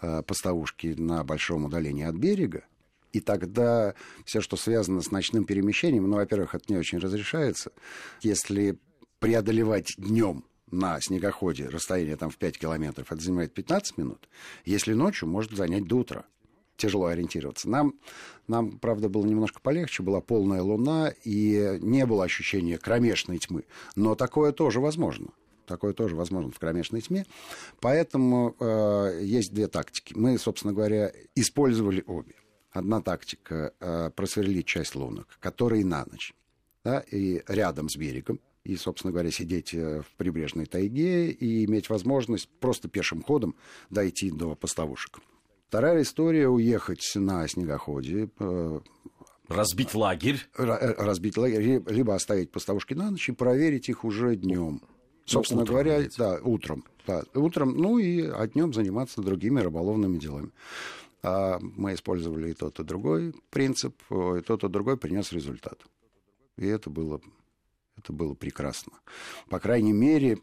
э, 0.00 0.22
поставушки 0.22 0.94
на 0.96 1.24
большом 1.24 1.64
удалении 1.64 2.04
от 2.04 2.14
берега? 2.14 2.64
И 3.12 3.20
тогда 3.20 3.94
все, 4.24 4.40
что 4.40 4.56
связано 4.56 5.00
с 5.00 5.10
ночным 5.10 5.44
перемещением, 5.44 6.08
ну, 6.08 6.16
во-первых, 6.16 6.54
это 6.54 6.64
не 6.68 6.78
очень 6.78 6.98
разрешается. 6.98 7.72
Если 8.20 8.78
преодолевать 9.18 9.94
днем 9.96 10.44
на 10.70 11.00
снегоходе 11.00 11.68
расстояние 11.68 12.16
там 12.16 12.30
в 12.30 12.36
5 12.36 12.58
километров, 12.58 13.10
это 13.10 13.22
занимает 13.22 13.54
15 13.54 13.98
минут. 13.98 14.28
Если 14.64 14.92
ночью, 14.92 15.28
может 15.28 15.52
занять 15.52 15.86
до 15.86 15.96
утра. 15.96 16.24
Тяжело 16.76 17.06
ориентироваться. 17.06 17.68
Нам, 17.68 17.94
нам, 18.46 18.78
правда, 18.78 19.08
было 19.08 19.26
немножко 19.26 19.60
полегче, 19.60 20.04
была 20.04 20.20
полная 20.20 20.62
луна, 20.62 21.12
и 21.24 21.78
не 21.80 22.06
было 22.06 22.22
ощущения 22.22 22.78
кромешной 22.78 23.38
тьмы. 23.38 23.64
Но 23.96 24.14
такое 24.14 24.52
тоже 24.52 24.78
возможно. 24.78 25.28
Такое 25.66 25.92
тоже 25.92 26.14
возможно 26.14 26.52
в 26.52 26.58
кромешной 26.58 27.00
тьме. 27.00 27.26
Поэтому 27.80 28.54
э, 28.60 29.20
есть 29.22 29.52
две 29.52 29.66
тактики. 29.66 30.14
Мы, 30.16 30.38
собственно 30.38 30.72
говоря, 30.72 31.12
использовали 31.34 32.04
обе. 32.06 32.34
Одна 32.78 33.00
тактика 33.00 33.72
э, 33.80 34.10
просверлить 34.14 34.66
часть 34.66 34.94
лунок, 34.94 35.26
которые 35.40 35.84
на 35.84 36.04
ночь, 36.10 36.32
да, 36.84 37.00
и 37.00 37.42
рядом 37.48 37.88
с 37.88 37.96
берегом, 37.96 38.40
и, 38.62 38.76
собственно 38.76 39.12
говоря, 39.12 39.30
сидеть 39.32 39.74
э, 39.74 40.02
в 40.02 40.16
прибрежной 40.16 40.66
тайге 40.66 41.30
и 41.30 41.64
иметь 41.64 41.90
возможность 41.90 42.48
просто 42.60 42.88
пешим 42.88 43.22
ходом 43.22 43.56
дойти 43.90 44.30
до 44.30 44.54
поставушек. 44.54 45.18
Вторая 45.68 46.02
история– 46.02 46.48
уехать 46.48 47.10
на 47.16 47.48
снегоходе, 47.48 48.30
э, 48.38 48.80
Разбить 49.48 49.94
лагерь. 49.94 50.46
Разбить 50.56 51.36
лагерь, 51.38 51.82
либо 51.88 52.14
оставить 52.14 52.50
поставушки 52.50 52.94
на 52.94 53.10
ночь 53.10 53.28
и 53.28 53.32
проверить 53.32 53.88
их 53.88 54.04
уже 54.04 54.36
днем. 54.36 54.82
Ну, 54.82 54.88
собственно 55.24 55.62
утром, 55.62 55.74
говоря, 55.74 56.08
да, 56.16 56.38
утром. 56.42 56.84
Да, 57.06 57.22
утром, 57.34 57.74
ну 57.76 57.98
и 57.98 58.26
а 58.26 58.46
днем 58.46 58.74
заниматься 58.74 59.22
другими 59.22 59.60
рыболовными 59.60 60.18
делами. 60.18 60.50
А 61.22 61.58
мы 61.60 61.94
использовали 61.94 62.50
и 62.50 62.54
тот, 62.54 62.78
и 62.78 62.84
другой 62.84 63.34
принцип, 63.50 64.00
и 64.10 64.40
тот, 64.40 64.64
и 64.64 64.68
другой 64.68 64.96
принес 64.96 65.32
результат. 65.32 65.84
И 66.56 66.66
это 66.66 66.90
было 66.90 67.20
это 67.98 68.12
было 68.12 68.34
прекрасно. 68.34 68.92
По 69.48 69.58
крайней 69.58 69.92
мере, 69.92 70.38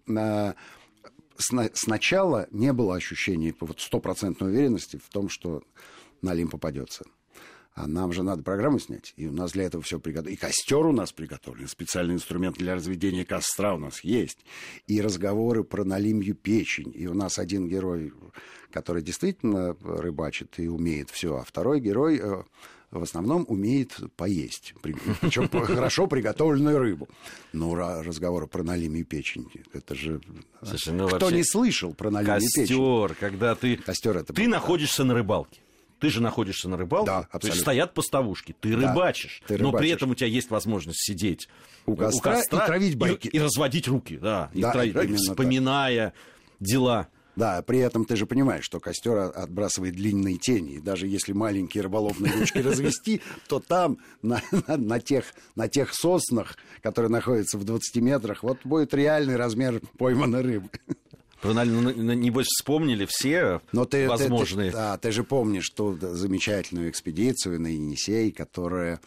сначала 1.38 2.48
не 2.52 2.74
было 2.74 2.96
ощущения 2.96 3.56
стопроцентной 3.78 4.50
уверенности 4.50 4.98
в 4.98 5.10
том, 5.10 5.30
что 5.30 5.64
налим 6.22 6.50
попадется. 6.50 7.06
А 7.76 7.88
нам 7.88 8.14
же 8.14 8.24
надо 8.24 8.42
программу 8.42 8.80
снять, 8.80 9.14
и 9.18 9.28
у 9.28 9.34
нас 9.34 9.52
для 9.52 9.66
этого 9.66 9.84
все 9.84 10.00
приготовлено. 10.00 10.34
И 10.34 10.38
костер 10.38 10.86
у 10.86 10.94
нас 10.94 11.12
приготовлен, 11.12 11.68
специальный 11.68 12.14
инструмент 12.14 12.58
для 12.58 12.74
разведения 12.74 13.26
костра 13.26 13.76
у 13.76 13.78
нас 13.78 14.02
есть. 14.02 14.40
И 14.88 15.02
разговоры 15.02 15.66
про 15.66 15.84
налимью 15.84 16.36
печень. 16.36 16.94
И 16.96 17.06
у 17.06 17.14
нас 17.14 17.38
один 17.38 17.68
герой, 17.68 18.14
который 18.72 19.04
действительно 19.04 19.76
рыбачит 19.84 20.58
и 20.58 20.70
умеет 20.70 21.10
все, 21.10 21.36
а 21.36 21.44
второй 21.44 21.82
герой 21.82 22.18
э, 22.24 22.44
в 22.92 23.04
основном 23.04 23.46
умеет 23.50 24.00
поесть, 24.16 24.74
причем 24.82 25.50
хорошо 25.50 26.08
приготовленную 26.08 26.80
рыбу. 26.80 27.10
Ну, 27.52 27.76
разговоры 27.76 28.48
про 28.48 28.64
налимий 28.64 29.04
печень, 29.04 29.52
это 29.74 29.96
же... 29.96 30.22
Слушай, 30.64 30.94
ну, 30.94 31.10
Кто 31.10 31.30
не 31.30 31.44
слышал 31.44 31.94
про 31.94 32.10
налимий 32.10 32.48
печень? 32.56 32.78
Костер, 32.78 33.16
когда 33.20 33.54
ты... 33.56 33.76
Костер 33.76 34.16
это... 34.16 34.32
Ты 34.32 34.48
находишься 34.48 35.04
на 35.04 35.14
рыбалке. 35.14 35.60
Ты 36.06 36.12
же 36.12 36.22
находишься 36.22 36.70
на 36.70 36.78
рыбалке, 36.78 37.08
да, 37.08 37.18
абсолютно. 37.18 37.40
то 37.40 37.48
есть 37.48 37.62
стоят 37.62 37.94
поставушки, 37.96 38.56
ты 38.60 38.76
да, 38.76 38.90
рыбачишь, 38.90 39.42
ты 39.48 39.58
но 39.58 39.72
при 39.72 39.90
этом 39.90 40.12
у 40.12 40.16
тебя 40.16 40.28
есть 40.28 40.52
возможность 40.52 41.04
сидеть 41.04 41.50
у 41.88 41.96
костра, 41.96 42.34
у 42.34 42.36
костра 42.36 42.64
и 42.64 42.68
травить 42.68 42.96
байки. 42.96 43.28
И, 43.28 43.38
и 43.38 43.40
разводить 43.40 43.88
руки, 43.88 44.18
да, 44.18 44.52
да 44.54 44.84
и 44.84 44.92
травить, 44.92 45.18
вспоминая 45.18 46.10
так. 46.10 46.14
дела. 46.60 47.08
Да, 47.36 47.62
при 47.64 47.80
этом 47.80 48.06
ты 48.06 48.16
же 48.16 48.28
понимаешь, 48.28 48.64
что 48.64 48.80
костер 48.80 49.18
отбрасывает 49.18 49.96
длинные 49.96 50.38
тени. 50.38 50.76
И 50.76 50.80
даже 50.80 51.08
если 51.08 51.34
маленькие 51.34 51.84
рыболовные 51.84 52.32
ручки 52.32 52.58
развести, 52.60 53.22
то 53.48 53.60
там, 53.60 53.98
на, 54.22 54.42
на, 54.68 54.78
на, 54.78 55.00
тех, 55.00 55.26
на 55.56 55.68
тех 55.68 55.94
соснах, 55.94 56.56
которые 56.82 57.12
находятся 57.12 57.58
в 57.58 57.64
20 57.64 57.96
метрах, 57.98 58.44
вот 58.44 58.60
будет 58.64 58.94
реальный 58.94 59.38
размер 59.38 59.82
пойманной 59.98 60.42
рыбы. 60.42 60.70
Вы, 61.46 62.16
небось, 62.16 62.48
вспомнили 62.48 63.06
все 63.08 63.62
Но 63.72 63.86
ты, 63.86 64.08
возможные... 64.08 64.72
Ты, 64.72 64.78
ты, 64.78 64.78
да, 64.78 64.98
ты 64.98 65.12
же 65.12 65.24
помнишь 65.24 65.70
ту 65.70 65.98
замечательную 66.00 66.90
экспедицию 66.90 67.62
на 67.62 67.68
Енисей, 67.68 68.32
которая 68.32 69.00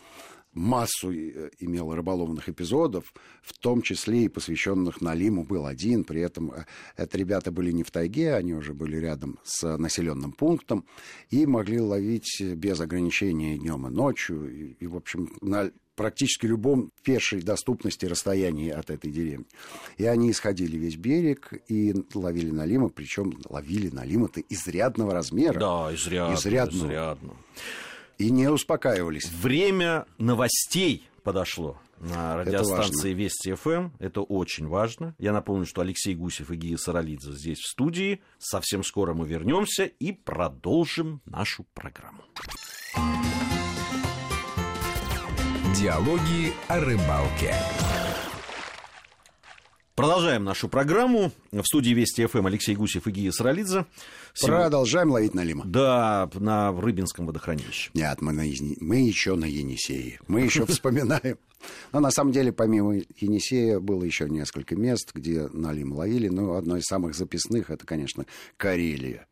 массу 0.52 1.12
э, 1.12 1.50
имел 1.58 1.94
рыболовных 1.94 2.48
эпизодов, 2.48 3.12
в 3.42 3.56
том 3.58 3.82
числе 3.82 4.24
и 4.24 4.28
посвященных 4.28 5.00
Налиму 5.00 5.44
был 5.44 5.66
один. 5.66 6.04
При 6.04 6.20
этом 6.20 6.52
э, 6.52 6.64
это 6.96 7.16
ребята 7.16 7.50
были 7.50 7.70
не 7.72 7.82
в 7.82 7.90
тайге, 7.90 8.34
они 8.34 8.54
уже 8.54 8.74
были 8.74 8.96
рядом 8.96 9.38
с 9.44 9.76
населенным 9.76 10.32
пунктом 10.32 10.84
и 11.30 11.46
могли 11.46 11.80
ловить 11.80 12.40
без 12.40 12.80
ограничения 12.80 13.56
днем 13.56 13.86
и 13.86 13.90
ночью. 13.90 14.50
И, 14.52 14.76
и 14.80 14.86
в 14.86 14.96
общем, 14.96 15.36
на 15.40 15.70
практически 15.98 16.46
любом 16.46 16.92
пешей 17.02 17.42
доступности 17.42 18.06
расстоянии 18.06 18.70
от 18.70 18.88
этой 18.88 19.10
деревни. 19.10 19.46
И 19.96 20.06
они 20.06 20.30
исходили 20.30 20.76
весь 20.76 20.96
берег 20.96 21.52
и 21.66 21.92
ловили 22.14 22.50
налима, 22.50 22.88
причем 22.88 23.36
ловили 23.48 23.90
налима-то 23.90 24.40
изрядного 24.48 25.12
размера. 25.12 25.58
Да, 25.58 25.92
изрядно. 25.92 26.34
Изрядного. 26.36 26.86
изрядно. 26.86 27.36
И 28.18 28.30
не 28.30 28.48
успокаивались. 28.48 29.28
Время 29.28 30.06
новостей 30.18 31.08
подошло 31.24 31.80
на 31.98 32.36
радиостанции 32.36 33.12
Вести 33.12 33.54
ФМ. 33.54 33.90
Это 33.98 34.20
очень 34.20 34.68
важно. 34.68 35.16
Я 35.18 35.32
напомню, 35.32 35.66
что 35.66 35.80
Алексей 35.80 36.14
Гусев 36.14 36.52
и 36.52 36.56
Гия 36.56 36.76
Саралидзе 36.76 37.32
здесь 37.32 37.58
в 37.58 37.68
студии. 37.68 38.20
Совсем 38.38 38.84
скоро 38.84 39.14
мы 39.14 39.26
вернемся 39.26 39.84
и 39.84 40.12
продолжим 40.12 41.22
нашу 41.26 41.64
программу. 41.74 42.22
Диалоги 45.76 46.54
о 46.68 46.80
рыбалке. 46.80 47.54
Продолжаем 49.94 50.44
нашу 50.44 50.68
программу. 50.68 51.30
В 51.52 51.62
студии 51.64 51.90
Вести 51.90 52.24
ФМ 52.24 52.46
Алексей 52.46 52.74
Гусев 52.74 53.06
и 53.06 53.10
Гия 53.10 53.32
Саралидзе. 53.32 53.84
Продолжаем 54.40 55.10
ловить 55.10 55.34
налима. 55.34 55.64
Да, 55.66 56.30
на 56.34 56.72
Рыбинском 56.72 57.26
водохранилище. 57.26 57.90
Нет, 57.92 58.22
мы, 58.22 58.32
на, 58.32 58.44
мы 58.80 58.96
еще 59.00 59.34
на 59.34 59.44
Енисее. 59.44 60.20
Мы 60.26 60.40
еще 60.40 60.64
вспоминаем. 60.66 61.36
Но 61.92 62.00
на 62.00 62.10
самом 62.10 62.32
деле, 62.32 62.50
помимо 62.50 62.94
Енисея, 63.16 63.78
было 63.78 64.04
еще 64.04 64.28
несколько 64.28 64.74
мест, 64.74 65.10
где 65.12 65.48
налим 65.48 65.92
ловили. 65.92 66.28
Но 66.28 66.54
одно 66.54 66.78
из 66.78 66.84
самых 66.84 67.14
записных, 67.14 67.70
это, 67.70 67.84
конечно, 67.84 68.24
Карелия. 68.56 69.26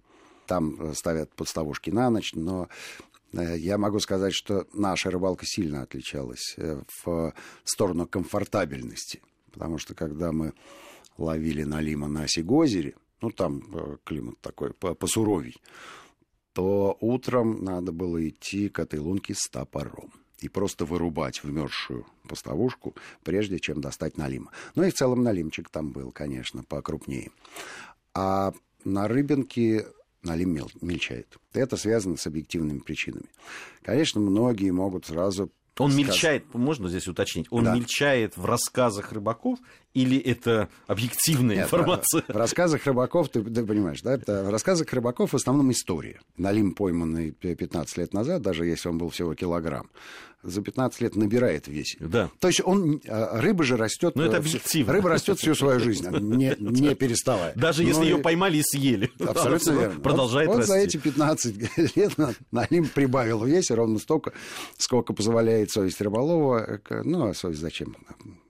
Там 0.47 0.95
ставят 0.95 1.33
подставушки 1.35 1.90
на 1.90 2.11
ночь, 2.11 2.33
но 2.35 2.69
э, 2.69 3.16
я 3.43 3.78
могу 3.78 3.99
сказать, 4.00 4.35
что 4.35 4.66
наша 4.73 5.11
рыбалка 5.11 5.45
сильно 5.47 5.83
отличалась 5.83 6.55
э, 6.57 6.83
в 7.05 7.33
сторону 7.64 8.07
комфортабельности 8.07 9.21
потому 9.57 9.78
что 9.78 9.95
когда 9.95 10.33
мы 10.33 10.52
ловили 11.16 11.62
налима 11.62 12.09
на 12.09 12.25
Осигозере, 12.25 12.95
ну, 13.23 13.31
там 13.31 13.62
э, 13.73 13.97
климат 14.05 14.38
такой 14.43 14.75
посуровей, 14.75 15.57
то 16.52 16.97
утром 17.00 17.64
надо 17.64 17.90
было 17.90 18.28
идти 18.28 18.69
к 18.69 18.78
этой 18.78 18.99
лунке 18.99 19.35
с 19.35 19.49
топором 19.49 20.12
и 20.40 20.50
просто 20.50 20.85
вырубать 20.85 21.43
вмерзшую 21.43 22.07
поставушку, 22.28 22.95
прежде 23.25 23.59
чем 23.59 23.81
достать 23.81 24.19
налима. 24.19 24.50
Ну 24.75 24.83
и 24.83 24.90
в 24.90 24.95
целом 24.95 25.23
налимчик 25.23 25.71
там 25.71 25.90
был, 25.90 26.12
конечно, 26.12 26.62
покрупнее. 26.62 27.31
А 28.12 28.52
на 28.85 29.09
рыбинке 29.09 29.87
налим 30.26 30.54
мел, 30.54 30.71
мельчает. 30.80 31.37
Это 31.52 31.76
связано 31.76 32.16
с 32.16 32.26
объективными 32.26 32.78
причинами. 32.78 33.26
Конечно, 33.83 34.21
многие 34.21 34.71
могут 34.71 35.06
сразу 35.06 35.50
Он 35.78 35.90
сказ... 35.90 36.06
мельчает, 36.06 36.54
можно 36.54 36.88
здесь 36.88 37.06
уточнить, 37.09 37.47
он 37.50 37.64
да. 37.64 37.75
мельчает 37.75 38.37
в 38.37 38.45
рассказах 38.45 39.12
рыбаков 39.12 39.59
или 39.95 40.18
это 40.18 40.68
объективная 40.87 41.56
Нет, 41.56 41.64
информация? 41.66 42.23
В, 42.23 42.28
в 42.28 42.37
рассказах 42.37 42.85
рыбаков, 42.87 43.30
ты, 43.30 43.42
ты 43.42 43.64
понимаешь, 43.64 44.02
да, 44.02 44.14
это, 44.14 44.45
в 44.45 44.50
рассказах 44.50 44.92
рыбаков 44.92 45.33
в 45.33 45.37
основном 45.37 45.71
история. 45.73 46.21
Налим, 46.37 46.75
пойманный 46.75 47.30
15 47.30 47.97
лет 47.97 48.12
назад, 48.12 48.42
даже 48.42 48.66
если 48.66 48.90
он 48.90 48.99
был 48.99 49.09
всего 49.09 49.35
килограмм, 49.35 49.88
за 50.47 50.62
15 50.62 51.00
лет 51.00 51.17
набирает 51.17 51.69
вес. 51.69 51.97
Да. 52.00 52.31
То 52.41 52.49
есть 52.49 52.61
он, 52.65 53.00
а, 53.09 53.41
рыба 53.41 53.65
же 53.65 53.76
растет... 53.76 54.17
Но 54.17 54.25
это 54.25 54.38
объективно. 54.38 54.93
Рыба 54.93 55.11
растет 55.11 55.38
всю 55.38 55.55
свою 55.55 55.81
жизнь, 55.81 56.09
не, 56.09 56.55
не 56.59 56.95
переставая. 56.95 57.53
Даже 57.55 57.85
если 57.85 58.05
ее 58.05 58.19
поймали 58.19 58.59
и 58.59 58.62
съели. 58.62 59.11
Абсолютно 59.21 59.71
верно. 59.73 60.00
Продолжает 60.00 60.49
вот, 60.49 60.59
расти. 60.59 60.73
Вот 60.73 60.79
за 60.79 60.85
эти 60.85 60.97
15 60.97 61.79
лет 61.97 62.12
Налим 62.50 62.88
прибавил 62.88 63.41
в 63.41 63.47
весе 63.47 63.75
ровно 63.75 63.99
столько, 63.99 64.33
сколько 64.79 65.12
позволяет 65.12 65.71
совесть 65.71 66.00
рыболова. 66.00 66.81
Ну, 67.05 67.29
а 67.29 67.35
совесть 67.35 67.61
зачем? 67.61 67.97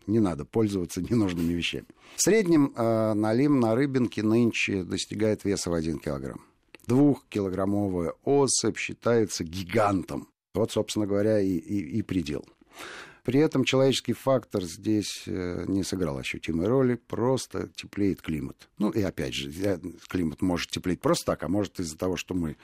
не 0.07 0.21
надо 0.21 0.45
пользоваться 0.45 1.03
ненужными 1.03 1.53
вещами. 1.53 1.87
В 2.17 2.23
среднем 2.23 2.73
э, 2.77 3.15
налим 3.15 3.61
на 3.61 3.75
рыбинке 3.75 4.23
нынче 4.23 4.85
достигает 4.85 5.45
веса 5.45 5.71
в 5.71 5.75
1 5.75 5.99
килограмм. 5.99 6.41
Двухкилограммовая 6.87 8.15
особь 8.25 8.79
считается 8.79 9.45
гигантом. 9.45 10.29
Вот, 10.57 10.73
собственно 10.73 11.07
говоря, 11.07 11.41
и, 11.41 11.51
и, 11.51 11.99
и 11.99 12.03
предел. 12.03 12.45
При 13.25 13.41
этом 13.41 13.65
человеческий 13.65 14.13
фактор 14.13 14.63
здесь 14.63 15.25
э, 15.27 15.65
не 15.67 15.83
сыграл 15.83 16.17
ощутимой 16.17 16.69
роли, 16.69 16.95
просто 16.95 17.69
теплеет 17.75 18.23
климат. 18.23 18.69
Ну 18.79 18.91
и 18.91 19.03
опять 19.03 19.35
же, 19.35 19.51
климат 20.09 20.43
может 20.43 20.71
теплеть 20.71 21.01
просто 21.01 21.27
так, 21.27 21.43
а 21.43 21.49
может 21.49 21.81
из-за 21.81 21.99
того, 21.99 22.17
что 22.17 22.35
мы 22.35 22.57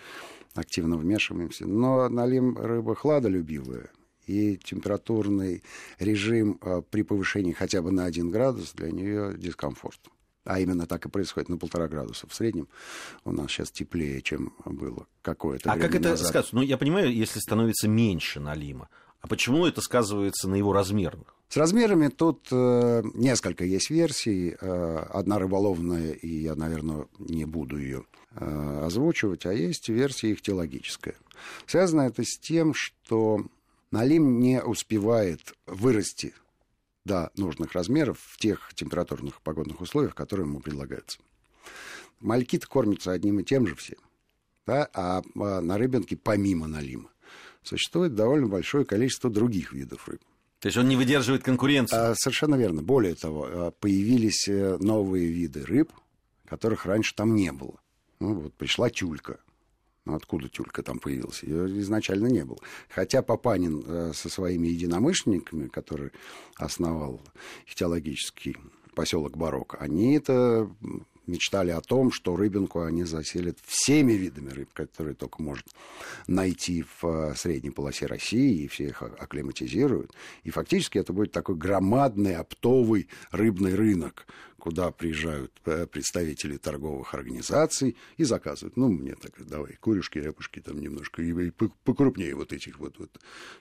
активно 0.55 0.97
вмешиваемся. 0.97 1.67
Но 1.67 2.09
налим 2.09 2.57
рыба 2.57 2.95
хладолюбивая, 2.95 3.91
и 4.27 4.57
температурный 4.57 5.63
режим 5.99 6.59
э, 6.63 6.83
при 6.89 7.03
повышении 7.03 7.53
хотя 7.53 7.83
бы 7.83 7.91
на 7.91 8.05
1 8.05 8.31
градус 8.31 8.73
для 8.73 8.91
нее 8.91 9.35
дискомфорт. 9.37 10.01
А 10.45 10.59
именно 10.59 10.87
так 10.87 11.07
и 11.07 11.09
происходит 11.09 11.49
на 11.49 11.57
полтора 11.57 11.89
градуса. 11.89 12.27
В 12.27 12.35
среднем 12.35 12.69
у 13.25 13.33
нас 13.33 13.51
сейчас 13.51 13.71
теплее, 13.71 14.21
чем 14.23 14.53
было 14.65 15.07
какое-то 15.23 15.71
а 15.71 15.75
время 15.75 15.85
А 15.85 15.89
как 15.89 16.01
это 16.01 16.09
назад. 16.11 16.27
сказывается? 16.29 16.57
Ну, 16.57 16.63
я 16.63 16.77
понимаю, 16.79 17.15
если 17.15 17.39
становится 17.39 17.89
меньше 17.89 18.41
налима. 18.41 18.89
А 19.21 19.29
почему 19.29 19.67
это 19.67 19.81
сказывается 19.81 20.49
на 20.49 20.57
его 20.57 20.73
размерах? 20.73 21.37
С 21.49 21.57
размерами 21.57 22.09
тут 22.09 22.49
э, 22.51 23.03
несколько 23.15 23.65
есть 23.65 23.91
версий. 23.91 24.57
Э, 24.61 25.05
одна 25.11 25.39
рыболовная, 25.39 26.13
и 26.13 26.29
я, 26.29 26.57
наверное, 26.57 27.07
не 27.19 27.45
буду 27.45 27.79
ее 27.79 28.05
э, 28.35 28.85
озвучивать, 28.85 29.47
а 29.47 29.53
есть 29.53 29.89
версия 29.91 30.33
ихтиологическая. 30.33 31.15
Связано 31.67 32.03
это 32.03 32.25
с 32.25 32.39
тем, 32.39 32.73
что 32.75 33.45
Налим 33.91 34.41
не 34.41 34.63
успевает 34.63 35.55
вырасти 35.67 36.33
до 37.05 37.31
нужных 37.37 37.73
размеров 37.73 38.19
в 38.21 38.37
тех 38.39 38.73
температурных 38.75 39.41
погодных 39.43 39.81
условиях, 39.81 40.15
которые 40.15 40.47
ему 40.47 40.61
предлагаются. 40.61 41.19
Мальки-то 42.21 42.67
кормятся 42.67 43.13
одним 43.13 43.41
и 43.41 43.45
тем 43.45 43.67
же 43.67 43.75
все. 43.75 43.97
Да? 44.67 44.89
А, 44.95 45.23
а 45.35 45.61
на 45.61 45.79
рыбинке 45.79 46.17
помимо 46.17 46.69
налима 46.69 47.11
существует 47.63 48.15
довольно 48.15 48.47
большое 48.47 48.85
количество 48.85 49.31
других 49.31 49.73
видов 49.73 50.09
рыб. 50.09 50.23
То 50.61 50.67
есть 50.67 50.79
он 50.79 50.89
не 50.89 50.97
выдерживает 50.97 51.43
конкуренции? 51.43 51.97
А, 51.97 52.15
совершенно 52.15 52.55
верно. 52.55 52.83
Более 52.83 53.17
того, 53.17 53.49
а, 53.49 53.71
появились 53.73 54.47
э, 54.47 54.77
новые 54.79 55.27
виды 55.27 55.65
рыб, 55.65 55.93
которых 56.47 56.87
раньше 56.87 57.15
там 57.17 57.35
не 57.35 57.51
было. 57.51 57.81
Ну, 58.21 58.35
вот 58.35 58.55
пришла 58.55 58.89
тюлька, 58.89 59.41
откуда 60.07 60.49
тюлька 60.49 60.83
там 60.83 60.99
появилась? 60.99 61.43
Ее 61.43 61.81
изначально 61.81 62.27
не 62.29 62.45
было. 62.45 62.59
Хотя 62.89 63.23
Папанин 63.23 63.85
э, 63.87 64.13
со 64.15 64.29
своими 64.29 64.69
единомышленниками, 64.69 65.69
который 65.69 66.11
основал 66.57 67.21
ихтиологический 67.67 68.57
поселок 68.95 69.37
Барок, 69.37 69.77
они 69.81 70.15
это 70.15 70.71
мечтали 71.27 71.71
о 71.71 71.81
том, 71.81 72.11
что 72.11 72.37
рыбинку 72.37 72.83
они 72.83 73.05
заселят 73.05 73.59
всеми 73.65 74.13
видами 74.13 74.51
рыб, 74.51 74.73
которые 74.73 75.15
только 75.15 75.43
может 75.43 75.67
найти 76.27 76.83
в 76.83 77.05
э, 77.05 77.35
средней 77.37 77.71
полосе 77.71 78.07
России, 78.07 78.65
и 78.65 78.69
все 78.69 78.87
их 78.87 79.03
акклиматизируют. 79.03 80.12
И 80.43 80.51
фактически 80.51 80.99
это 80.99 81.12
будет 81.12 81.33
такой 81.33 81.57
громадный 81.57 82.37
оптовый 82.37 83.09
рыбный 83.31 83.75
рынок, 83.75 84.27
куда 84.62 84.92
приезжают 84.92 85.51
э, 85.64 85.88
представители 85.88 86.57
торговых 86.57 87.14
организаций 87.14 87.96
и 88.16 88.22
заказывают. 88.22 88.77
Ну, 88.77 88.90
мне 88.90 89.16
так, 89.16 89.44
давай, 89.44 89.72
курюшки, 89.75 90.20
репушки 90.20 90.61
там 90.61 90.81
немножко, 90.81 91.20
и 91.20 91.51
покрупнее 91.83 92.37
вот 92.37 92.53
этих 92.53 92.79
вот, 92.79 92.96
вот 93.01 93.11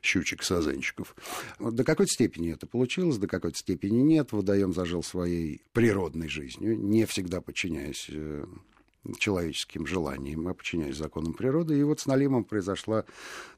щучек, 0.03 0.43
сазанчиков. 0.43 1.15
Вот 1.57 1.73
до 1.73 1.83
какой-то 1.83 2.11
степени 2.11 2.53
это 2.53 2.67
получилось, 2.67 3.17
до 3.17 3.27
какой-то 3.27 3.57
степени 3.57 4.01
нет. 4.01 4.31
Водоем 4.31 4.75
зажил 4.75 5.01
своей 5.01 5.63
природной 5.73 6.29
жизнью, 6.29 6.77
не 6.77 7.07
всегда 7.07 7.41
подчиняясь 7.41 8.05
э, 8.09 8.45
человеческим 9.17 9.87
желаниям, 9.87 10.47
а 10.47 10.53
подчиняясь 10.53 10.97
законам 10.97 11.33
природы. 11.33 11.79
И 11.79 11.83
вот 11.83 11.99
с 11.99 12.05
налимом 12.05 12.43
произошла 12.43 13.05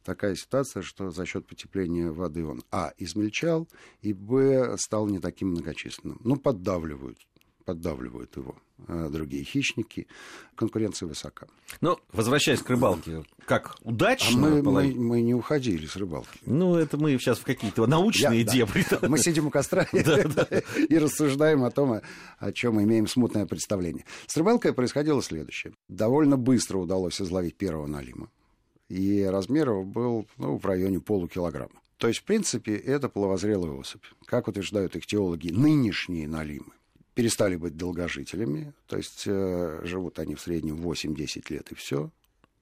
такая 0.05 0.35
ситуация, 0.35 0.81
что 0.81 1.11
за 1.11 1.25
счет 1.25 1.45
потепления 1.45 2.09
воды 2.09 2.45
он, 2.45 2.63
а, 2.71 2.93
измельчал, 2.97 3.67
и, 4.01 4.13
б, 4.13 4.77
стал 4.77 5.07
не 5.07 5.19
таким 5.19 5.49
многочисленным. 5.49 6.21
Ну, 6.23 6.37
поддавливают 6.37 7.19
поддавливают 7.63 8.35
его 8.37 8.55
а 8.87 9.09
другие 9.09 9.43
хищники. 9.43 10.07
Конкуренция 10.55 11.07
высока. 11.07 11.47
Но, 11.81 11.99
возвращаясь 12.11 12.61
к 12.61 12.69
рыбалке, 12.69 13.23
как 13.45 13.75
удачно... 13.81 14.47
А 14.47 14.49
мы, 14.49 14.61
мы, 14.61 14.93
мы 14.93 15.21
не 15.21 15.33
уходили 15.33 15.85
с 15.85 15.95
рыбалки. 15.95 16.39
Ну, 16.45 16.75
это 16.75 16.97
мы 16.97 17.17
сейчас 17.17 17.39
в 17.39 17.43
какие-то 17.43 17.87
научные 17.87 18.41
Я, 18.41 18.51
дебри. 18.51 18.85
Да. 18.89 19.07
Мы 19.07 19.17
сидим 19.17 19.47
у 19.47 19.49
костра 19.49 19.83
и 19.91 20.97
рассуждаем 20.97 21.63
о 21.63 21.71
том, 21.71 22.01
о 22.39 22.51
чем 22.51 22.81
имеем 22.81 23.07
смутное 23.07 23.45
представление. 23.45 24.05
С 24.27 24.37
рыбалкой 24.37 24.73
происходило 24.73 25.21
следующее. 25.21 25.73
Довольно 25.87 26.37
быстро 26.37 26.77
удалось 26.77 27.21
изловить 27.21 27.55
первого 27.55 27.87
налима. 27.87 28.29
И 28.89 29.23
размер 29.23 29.69
его 29.69 29.83
был 29.83 30.27
ну, 30.37 30.57
в 30.57 30.65
районе 30.65 30.99
полукилограмма. 30.99 31.81
То 31.97 32.07
есть, 32.09 32.19
в 32.19 32.23
принципе, 32.25 32.75
это 32.75 33.07
половозрелая 33.07 33.71
особь. 33.71 34.03
Как 34.25 34.47
утверждают 34.47 34.95
их 34.95 35.05
теологи, 35.05 35.49
нынешние 35.49 36.27
налимы 36.27 36.73
перестали 37.13 37.55
быть 37.55 37.77
долгожителями, 37.77 38.73
то 38.87 38.97
есть 38.97 39.23
э, 39.25 39.81
живут 39.83 40.19
они 40.19 40.35
в 40.35 40.41
среднем 40.41 40.75
8-10 40.75 41.45
лет 41.49 41.71
и 41.71 41.75
все, 41.75 42.11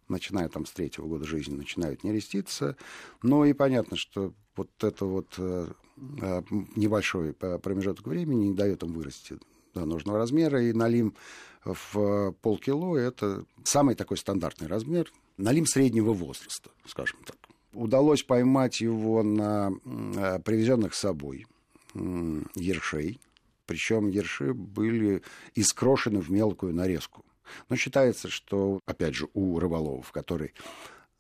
начиная 0.08 0.50
там 0.50 0.66
с 0.66 0.72
третьего 0.72 1.08
года 1.08 1.26
жизни, 1.26 1.56
начинают 1.56 2.04
нереститься, 2.04 2.76
но 3.22 3.46
и 3.46 3.54
понятно, 3.54 3.98
что 3.98 4.34
вот 4.56 4.70
это 4.84 5.06
вот 5.06 5.36
э, 5.38 5.68
э 6.22 6.42
небольшой 6.76 7.34
промежуток 7.34 8.08
времени 8.08 8.48
не 8.48 8.54
дает 8.54 8.84
им 8.84 8.94
вырасти 8.94 9.38
до 9.74 9.86
нужного 9.86 10.18
размера, 10.18 10.62
и 10.62 10.74
налим 10.74 11.16
в 11.64 12.34
полкило– 12.42 12.98
это 12.98 13.46
самый 13.64 13.96
такой 13.96 14.18
стандартный 14.18 14.68
размер, 14.68 15.12
налим 15.38 15.66
среднего 15.66 16.14
возраста, 16.14 16.72
скажем 16.86 17.20
так. 17.26 17.38
Удалось 17.74 18.24
поймать 18.24 18.82
его 18.82 19.24
на 19.24 19.72
э, 19.86 20.40
привезенных 20.40 20.94
с 20.94 21.00
собой 21.00 21.46
ершей, 21.94 23.20
причем 23.72 24.10
ерши 24.10 24.54
были 24.54 25.24
искрошены 25.56 26.20
в 26.20 26.30
мелкую 26.30 26.74
нарезку. 26.74 27.24
Но 27.70 27.78
считается, 27.78 28.28
что, 28.28 28.82
опять 28.86 29.16
же, 29.16 29.30
у 29.34 29.60
рыболовов, 29.60 30.12
которые 30.12 30.52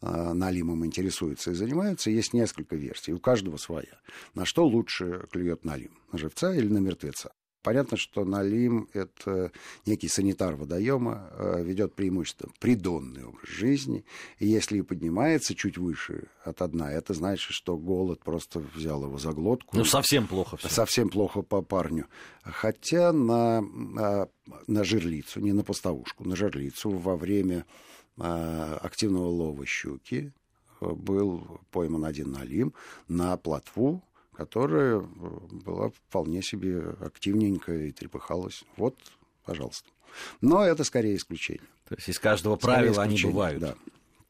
э, 0.01 0.33
налимом 0.33 0.85
интересуются 0.85 1.51
и 1.51 1.53
занимаются, 1.53 2.11
есть 2.11 2.33
несколько 2.33 2.75
версий, 2.75 3.13
у 3.13 3.19
каждого 3.19 3.55
своя. 3.55 4.01
На 4.35 4.43
что 4.43 4.65
лучше 4.65 5.27
клюет 5.31 5.63
налим? 5.63 5.97
На 6.11 6.19
живца 6.19 6.53
или 6.53 6.67
на 6.67 6.79
мертвеца? 6.79 7.31
Понятно, 7.61 7.95
что 7.95 8.25
налим– 8.25 8.89
это 8.93 9.51
некий 9.85 10.07
санитар 10.07 10.55
водоема, 10.55 11.29
э, 11.37 11.63
ведет 11.63 11.93
преимущество 11.93 12.49
придонный 12.59 13.25
образ 13.25 13.47
жизни. 13.47 14.03
И 14.39 14.47
если 14.47 14.79
и 14.79 14.81
поднимается 14.81 15.53
чуть 15.53 15.77
выше 15.77 16.27
от 16.43 16.57
дна, 16.71 16.91
это 16.91 17.13
значит, 17.13 17.51
что 17.51 17.77
голод 17.77 18.23
просто 18.23 18.59
взял 18.59 19.03
его 19.03 19.19
за 19.19 19.31
глотку. 19.31 19.77
Ну, 19.77 19.85
совсем 19.85 20.27
плохо 20.27 20.57
все. 20.57 20.69
Совсем 20.69 21.09
плохо 21.09 21.43
по 21.43 21.61
парню. 21.61 22.07
Хотя 22.43 23.11
на, 23.11 23.61
на, 23.61 24.27
на 24.67 24.83
жерлицу, 24.83 25.39
не 25.39 25.53
на 25.53 25.63
поставушку, 25.63 26.23
на 26.23 26.35
жерлицу 26.35 26.89
во 26.89 27.15
время 27.15 27.65
а, 28.17 28.77
активного 28.81 29.27
лова 29.27 29.65
щуки 29.65 30.33
был 30.81 31.59
пойман 31.69 32.05
один 32.05 32.31
налим 32.31 32.73
на 33.07 33.37
плотву, 33.37 34.03
которая 34.41 35.01
э, 35.01 35.03
была 35.51 35.89
вполне 35.89 36.41
себе 36.41 36.95
активненькая 36.99 37.85
и 37.85 37.91
трепыхалась. 37.91 38.63
Вот, 38.75 38.95
пожалуйста. 39.45 39.87
Но 40.41 40.65
это 40.65 40.83
скорее 40.83 41.15
исключение. 41.15 41.67
То 41.87 41.93
есть 41.95 42.09
из 42.09 42.17
каждого 42.17 42.55
правила 42.55 43.03
они 43.03 43.21
бывают. 43.21 43.61
Да. 43.61 43.75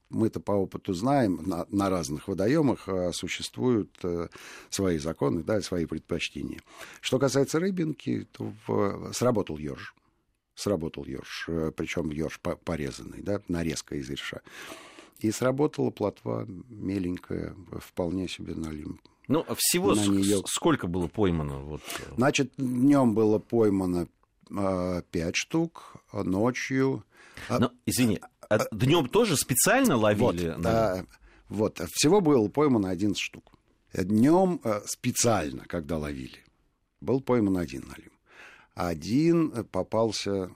Мы-то 0.10 0.42
по 0.42 0.52
опыту 0.52 0.94
знаем, 0.94 1.42
на, 1.46 1.66
на 1.70 1.90
разных 1.90 2.28
водоемах 2.28 2.90
а, 2.90 3.14
существуют 3.14 3.98
а, 4.04 4.28
свои 4.70 4.98
законы, 4.98 5.44
да, 5.44 5.62
свои 5.62 5.86
предпочтения. 5.86 6.60
Что 7.00 7.18
касается 7.18 7.62
рыбинки, 7.62 8.28
то 8.34 8.54
в, 8.68 9.14
сработал 9.14 9.58
ёрш. 9.58 9.96
Сработал 10.56 11.06
ёрш, 11.06 11.48
причем 11.78 12.12
ёрш 12.12 12.42
порезанный, 12.66 13.22
да, 13.22 13.42
нарезка 13.48 13.96
из 13.96 14.10
ерша. 14.10 14.42
И 15.20 15.32
сработала 15.32 15.92
плотва 15.92 16.46
меленькая, 16.70 17.56
вполне 17.80 18.28
себе 18.28 18.56
налим. 18.56 19.00
Ну, 19.28 19.46
всего 19.56 19.94
на 19.94 20.06
нее... 20.08 20.42
сколько 20.48 20.88
было 20.88 21.08
поймано? 21.08 21.60
Вот. 21.60 21.82
Значит, 22.18 22.54
днем 22.58 23.14
было 23.14 23.40
поймано 23.40 24.08
э, 24.50 25.02
5 25.10 25.36
штук, 25.36 25.96
а 26.12 26.24
ночью... 26.24 27.06
А 27.48 27.60
Но, 27.60 27.72
извини, 27.86 28.20
а, 28.50 28.60
днем 28.72 29.08
тоже 29.08 29.38
специально 29.38 29.96
ловили? 29.96 30.54
Вот, 30.56 30.66
а, 30.66 31.06
вот, 31.48 31.82
всего 31.92 32.20
было 32.20 32.50
поймано 32.50 32.90
11 32.90 33.18
штук. 33.18 33.54
Днем 33.94 34.62
специально, 34.86 35.66
когда 35.66 35.98
ловили, 35.98 36.44
был 37.00 37.22
пойман 37.22 37.58
один 37.58 37.88
налим. 37.88 38.12
Один 38.74 39.66
попался 39.66 40.52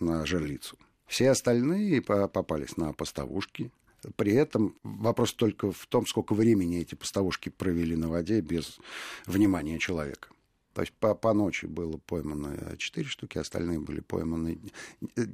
на 0.00 0.24
жерлицу. 0.26 0.76
Все 1.06 1.30
остальные 1.30 2.02
попались 2.02 2.76
на 2.76 2.92
поставушки. 2.92 3.72
При 4.16 4.32
этом 4.32 4.76
вопрос 4.82 5.32
только 5.32 5.72
в 5.72 5.86
том, 5.86 6.06
сколько 6.06 6.34
времени 6.34 6.80
эти 6.80 6.94
поставушки 6.94 7.48
провели 7.48 7.96
на 7.96 8.08
воде 8.08 8.40
без 8.40 8.78
внимания 9.26 9.78
человека. 9.78 10.28
То 10.74 10.82
есть 10.82 10.92
по, 10.92 11.14
по 11.16 11.32
ночи 11.32 11.66
было 11.66 11.96
поймано 11.96 12.76
4 12.78 13.08
штуки, 13.08 13.38
остальные 13.38 13.80
были 13.80 13.98
пойманы 13.98 14.60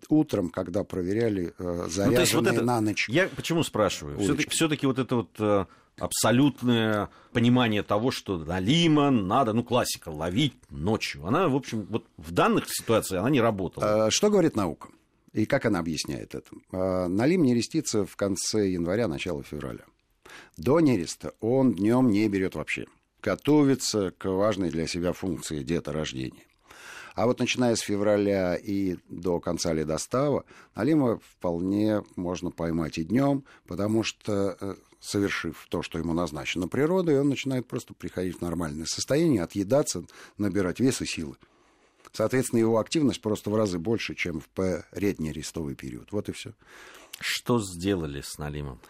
утром, 0.09 0.49
когда 0.49 0.85
проверяли 0.85 1.53
заряженные 1.59 2.27
ну, 2.33 2.39
вот 2.41 2.47
это, 2.47 2.65
на 2.65 2.81
ночь. 2.81 3.11
Я 3.11 3.29
почему 3.29 3.63
спрашиваю? 3.63 4.19
Все-таки, 4.19 4.49
все-таки 4.49 4.87
вот 4.87 4.99
это 4.99 5.17
вот 5.17 5.31
э, 5.39 5.67
абсолютное 5.99 7.11
понимание 7.33 7.83
того, 7.83 8.11
что 8.11 8.39
налима 8.39 9.11
надо, 9.11 9.53
ну, 9.53 9.63
классика, 9.63 10.09
ловить 10.09 10.55
ночью. 10.71 11.27
Она, 11.27 11.49
в 11.49 11.57
общем, 11.57 11.87
вот 11.91 12.07
в 12.17 12.33
данных 12.33 12.65
ситуациях 12.69 13.21
она 13.21 13.29
не 13.29 13.43
работала. 13.43 14.11
Что 14.11 14.31
говорит 14.31 14.57
наука? 14.57 14.89
И 15.35 15.47
как 15.47 15.67
она 15.67 15.81
объясняет 15.81 16.35
это? 16.35 16.49
А, 16.73 17.09
налим 17.09 17.43
нерестится 17.43 18.07
в 18.07 18.17
конце 18.17 18.71
января, 18.71 19.09
начало 19.09 19.43
февраля. 19.43 19.85
До 20.57 20.81
нереста 20.81 21.33
он 21.41 21.75
днем 21.75 22.09
не 22.09 22.27
берет 22.29 22.55
вообще. 22.55 22.87
Готовится 23.21 24.13
к 24.13 24.27
важной 24.31 24.71
для 24.71 24.87
себя 24.87 25.13
функции 25.13 25.63
деторождения. 25.63 26.45
А 27.17 27.27
вот 27.27 27.41
начиная 27.41 27.75
с 27.77 27.81
февраля 27.81 28.55
и 28.57 28.97
до 29.09 29.41
конца 29.41 29.73
ледостава, 29.73 30.45
налима 30.75 31.19
вполне 31.19 32.03
можно 32.17 32.51
поймать 32.51 32.99
и 32.99 33.05
днем, 33.05 33.45
потому 33.67 34.03
что 34.03 34.57
э, 34.61 34.75
совершив 35.01 35.67
то, 35.69 35.83
что 35.83 35.99
ему 35.99 36.13
назначено 36.13 36.69
природой, 36.69 37.21
он 37.21 37.29
начинает 37.29 37.67
просто 37.67 37.95
приходить 37.95 38.39
в 38.39 38.43
нормальное 38.43 38.87
состояние, 38.87 39.43
отъедаться, 39.43 40.05
набирать 40.39 40.81
вес 40.81 41.03
и 41.03 41.07
силы. 41.07 41.37
Соответственно, 42.15 42.61
его 42.61 42.79
активность 42.79 43.21
просто 43.21 43.51
в 43.51 43.57
разы 43.57 43.81
больше, 43.81 44.15
чем 44.15 44.41
в 44.41 44.49
передний 44.49 45.33
рестовый 45.33 45.75
период. 45.75 46.13
Вот 46.13 46.29
и 46.29 46.33
все. 46.33 46.53
Что 47.19 47.61
сделали 47.61 48.21
с 48.21 48.39
Налимом? 48.39 48.81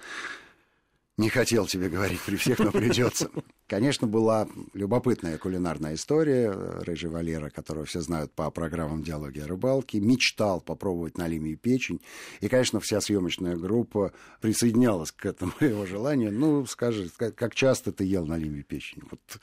Не 1.16 1.30
хотел 1.30 1.66
тебе 1.66 1.88
говорить 1.88 2.20
при 2.20 2.36
всех, 2.36 2.58
но 2.58 2.70
придется. 2.70 3.30
Конечно, 3.66 4.06
была 4.06 4.46
любопытная 4.74 5.38
кулинарная 5.38 5.94
история. 5.94 6.50
Рыжий 6.50 7.08
Валера, 7.08 7.48
которого 7.48 7.86
все 7.86 8.02
знают 8.02 8.30
по 8.32 8.50
программам 8.50 9.02
«Диалоги 9.02 9.38
о 9.38 9.46
рыбалке», 9.46 10.00
мечтал 10.00 10.60
попробовать 10.60 11.16
на 11.16 11.26
лиме 11.26 11.54
печень. 11.54 12.02
И, 12.40 12.48
конечно, 12.48 12.78
вся 12.80 13.00
съемочная 13.00 13.56
группа 13.56 14.12
присоединялась 14.42 15.12
к 15.12 15.24
этому 15.24 15.52
его 15.60 15.86
желанию. 15.86 16.30
Ну, 16.30 16.66
скажи, 16.66 17.08
как 17.08 17.54
часто 17.54 17.90
ты 17.90 18.04
ел 18.04 18.26
на 18.26 18.36
лиме 18.36 18.62
печень? 18.62 19.02
Вот, 19.10 19.38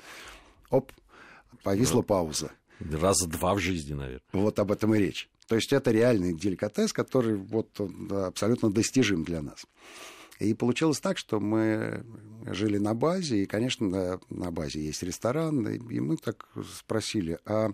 оп, 0.69 0.91
повисла 1.63 2.03
пауза. 2.03 2.51
Раза 2.89 3.27
два 3.27 3.53
в 3.55 3.59
жизни, 3.59 3.93
наверное. 3.93 4.21
Вот 4.31 4.59
об 4.59 4.71
этом 4.71 4.95
и 4.95 4.99
речь. 4.99 5.29
То 5.47 5.55
есть 5.55 5.73
это 5.73 5.91
реальный 5.91 6.33
деликатес, 6.33 6.93
который 6.93 7.35
вот 7.35 7.79
абсолютно 8.09 8.71
достижим 8.71 9.23
для 9.23 9.41
нас. 9.41 9.65
И 10.39 10.53
получилось 10.53 10.99
так, 10.99 11.17
что 11.17 11.39
мы 11.39 12.03
жили 12.45 12.77
на 12.77 12.95
базе, 12.95 13.43
и, 13.43 13.45
конечно, 13.45 13.87
на, 13.87 14.19
на 14.29 14.51
базе 14.51 14.81
есть 14.83 15.03
ресторан, 15.03 15.67
и 15.67 15.99
мы 15.99 16.17
так 16.17 16.47
спросили, 16.77 17.37
а 17.45 17.71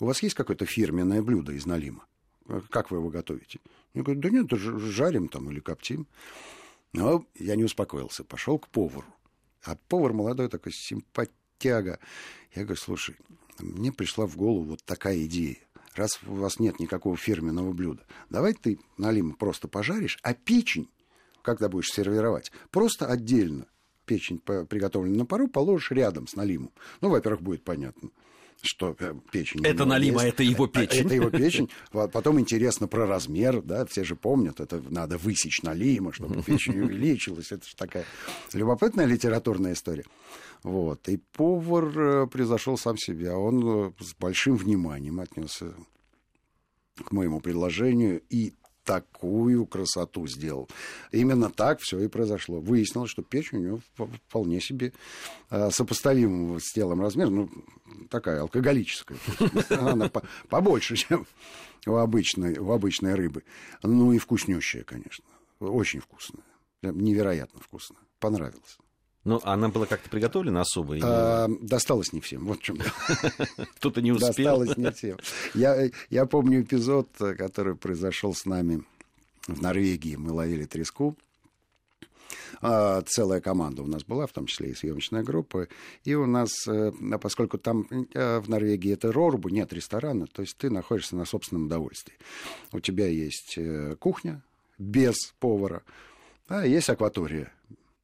у 0.00 0.06
вас 0.06 0.22
есть 0.22 0.34
какое-то 0.34 0.66
фирменное 0.66 1.22
блюдо 1.22 1.52
из 1.52 1.64
Налима? 1.64 2.04
Как 2.68 2.90
вы 2.90 2.98
его 2.98 3.08
готовите? 3.08 3.60
Я 3.94 4.02
говорю, 4.02 4.20
да 4.20 4.28
нет, 4.28 4.50
жарим 4.50 5.28
там 5.28 5.50
или 5.50 5.60
коптим. 5.60 6.06
Но 6.92 7.24
я 7.38 7.56
не 7.56 7.64
успокоился, 7.64 8.22
пошел 8.22 8.58
к 8.58 8.68
повару. 8.68 9.06
А 9.62 9.76
повар 9.88 10.12
молодой 10.12 10.48
такой, 10.48 10.72
симпатяга. 10.72 11.98
Я 12.54 12.64
говорю, 12.64 12.80
слушай, 12.80 13.16
мне 13.58 13.92
пришла 13.92 14.26
в 14.26 14.36
голову 14.36 14.70
вот 14.70 14.84
такая 14.84 15.24
идея. 15.24 15.58
Раз 15.94 16.18
у 16.26 16.34
вас 16.34 16.58
нет 16.58 16.80
никакого 16.80 17.16
фирменного 17.16 17.72
блюда, 17.72 18.02
давай 18.28 18.54
ты 18.54 18.80
налим 18.98 19.32
просто 19.32 19.68
пожаришь, 19.68 20.18
а 20.22 20.34
печень 20.34 20.88
когда 21.44 21.68
будешь 21.68 21.92
сервировать, 21.92 22.50
просто 22.70 23.06
отдельно 23.06 23.66
печень, 24.06 24.38
приготовленную 24.38 25.18
на 25.18 25.26
пару, 25.26 25.46
положишь 25.46 25.92
рядом 25.92 26.26
с 26.26 26.34
налимом. 26.34 26.72
Ну, 27.00 27.10
во-первых, 27.10 27.42
будет 27.42 27.62
понятно, 27.62 28.10
что 28.62 28.96
э, 28.98 29.14
печень... 29.30 29.64
Это 29.64 29.84
налима, 29.84 30.22
есть. 30.22 30.34
это 30.34 30.42
его 30.42 30.66
печень. 30.66 31.06
Это 31.06 31.14
его 31.14 31.30
печень. 31.30 31.70
Потом 31.90 32.40
интересно 32.40 32.88
про 32.88 33.06
размер, 33.06 33.62
да, 33.62 33.84
все 33.86 34.04
же 34.04 34.16
помнят, 34.16 34.60
это 34.60 34.82
надо 34.90 35.18
высечь 35.18 35.62
налима, 35.62 36.12
чтобы 36.12 36.42
печень 36.42 36.80
увеличилась. 36.80 37.52
Это 37.52 37.66
же 37.66 37.76
такая 37.76 38.04
любопытная 38.52 39.06
литературная 39.06 39.72
история. 39.74 40.04
Вот. 40.62 41.08
И 41.08 41.18
повар 41.18 41.98
э, 41.98 42.26
превзошел 42.26 42.78
сам 42.78 42.96
себя. 42.96 43.36
Он 43.36 43.88
э, 43.88 43.92
с 44.00 44.14
большим 44.14 44.56
вниманием 44.56 45.20
отнесся 45.20 45.74
к 46.96 47.12
моему 47.12 47.40
предложению 47.40 48.22
и 48.30 48.54
такую 48.84 49.66
красоту 49.66 50.26
сделал. 50.26 50.68
Именно 51.10 51.50
так 51.50 51.80
все 51.80 52.00
и 52.00 52.08
произошло. 52.08 52.60
Выяснилось, 52.60 53.10
что 53.10 53.22
печень 53.22 53.58
у 53.58 53.60
него 53.62 53.80
вполне 54.28 54.60
себе 54.60 54.92
э, 55.50 55.70
сопоставимого 55.70 56.58
с 56.58 56.72
телом 56.72 57.00
размер, 57.00 57.30
ну, 57.30 57.50
такая 58.10 58.42
алкоголическая. 58.42 59.18
Она 59.70 60.10
побольше, 60.48 60.96
чем 60.96 61.26
у 61.86 61.94
обычной, 61.96 62.58
у 62.58 62.70
обычной 62.70 63.14
рыбы. 63.14 63.42
Ну 63.82 64.12
и 64.12 64.18
вкуснющая, 64.18 64.84
конечно. 64.84 65.24
Очень 65.60 66.00
вкусная. 66.00 66.44
Невероятно 66.82 67.60
вкусная. 67.60 68.00
Понравилось. 68.18 68.78
Ну, 69.24 69.40
она 69.42 69.68
была 69.68 69.86
как-то 69.86 70.10
приготовлена 70.10 70.60
особо? 70.60 70.96
А, 71.02 71.48
досталось 71.60 72.12
не 72.12 72.20
всем, 72.20 72.44
вот 72.44 72.58
в 72.58 72.62
чем 72.62 72.78
Кто-то 73.76 74.02
не 74.02 74.12
успел. 74.12 74.28
Досталось 74.28 74.76
не 74.76 74.90
всем. 74.90 75.18
Я, 75.54 75.90
я 76.10 76.26
помню 76.26 76.60
эпизод, 76.62 77.08
который 77.16 77.74
произошел 77.74 78.34
с 78.34 78.44
нами 78.44 78.82
в 79.46 79.62
Норвегии. 79.62 80.16
Мы 80.16 80.32
ловили 80.32 80.64
треску. 80.64 81.16
А, 82.60 83.02
целая 83.02 83.40
команда 83.40 83.82
у 83.82 83.86
нас 83.86 84.04
была, 84.04 84.26
в 84.26 84.32
том 84.32 84.46
числе 84.46 84.70
и 84.70 84.74
съемочная 84.74 85.22
группа. 85.22 85.68
И 86.04 86.14
у 86.14 86.26
нас, 86.26 86.50
э, 86.66 86.92
поскольку 87.20 87.58
там 87.58 87.86
э, 87.90 88.40
в 88.40 88.48
Норвегии 88.48 88.92
это 88.92 89.12
рорбу, 89.12 89.48
нет 89.48 89.72
ресторана, 89.72 90.26
то 90.26 90.42
есть 90.42 90.56
ты 90.56 90.70
находишься 90.70 91.16
на 91.16 91.24
собственном 91.24 91.66
удовольствии. 91.66 92.14
У 92.72 92.80
тебя 92.80 93.06
есть 93.06 93.54
э, 93.56 93.96
кухня 93.98 94.42
без 94.78 95.14
повара, 95.40 95.82
а 96.48 96.66
есть 96.66 96.88
акватория 96.88 97.52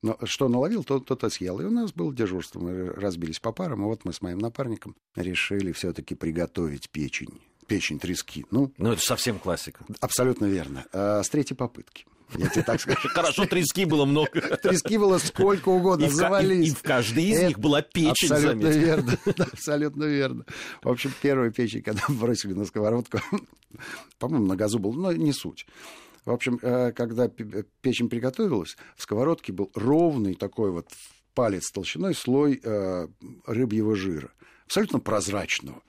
но 0.03 0.19
что 0.25 0.49
наловил, 0.49 0.83
то 0.83 0.99
тот 0.99 1.25
и 1.25 1.31
съел. 1.31 1.61
И 1.61 1.65
у 1.65 1.71
нас 1.71 1.93
было 1.93 2.15
дежурство. 2.15 2.61
Мы 2.61 2.87
разбились 2.87 3.39
по 3.39 3.53
парам, 3.53 3.83
и 3.83 3.85
вот 3.85 4.05
мы 4.05 4.13
с 4.13 4.23
моим 4.23 4.39
напарником 4.39 4.97
решили 5.15 5.73
все-таки 5.73 6.15
приготовить 6.15 6.91
печень. 6.91 7.41
Печень 7.67 7.99
трески. 7.99 8.47
Ну, 8.51 8.73
ну, 8.79 8.93
это 8.93 9.03
совсем 9.03 9.39
классика. 9.39 9.85
Абсолютно 10.01 10.47
верно. 10.47 10.87
А, 10.93 11.23
с 11.23 11.29
третьей 11.29 11.57
попытки. 11.57 12.07
Я 12.37 12.49
тебе 12.49 12.63
так 12.63 12.81
скажу. 12.81 13.09
Хорошо, 13.15 13.47
трески 13.47 13.85
было 13.85 14.05
много. 14.05 14.41
Трески 14.63 14.97
было 14.97 15.19
сколько 15.19 15.69
угодно, 15.69 16.05
и 16.05 16.09
завались. 16.09 16.69
И 16.69 16.75
в 16.75 16.83
каждой 16.83 17.25
из 17.25 17.43
них 17.43 17.59
была 17.59 17.83
печень, 17.83 18.31
Абсолютно 18.31 18.69
верно, 18.69 19.19
абсолютно 19.39 20.05
верно. 20.05 20.45
В 20.83 20.89
общем, 20.89 21.13
первую 21.21 21.53
печень, 21.53 21.83
когда 21.83 22.03
бросили 22.09 22.53
на 22.53 22.65
сковородку, 22.65 23.21
по-моему, 24.19 24.47
на 24.47 24.57
газу 24.57 24.79
был, 24.79 24.93
но 24.93 25.13
не 25.13 25.33
суть. 25.33 25.67
В 26.25 26.31
общем, 26.31 26.59
э, 26.63 26.93
когда 26.93 27.29
печень 27.29 28.09
приготовилась, 28.09 28.77
в 28.97 29.03
сковородке 29.03 29.53
был 29.53 29.71
ровный 29.75 30.35
такой 30.35 30.71
вот 30.71 30.89
палец 31.35 31.71
толщиной 31.71 32.15
слой 32.15 32.61
э, 32.63 33.09
рыбьего 33.47 33.97
жира, 33.97 34.31
абсолютно 34.67 35.01
прозрачного. 35.01 35.83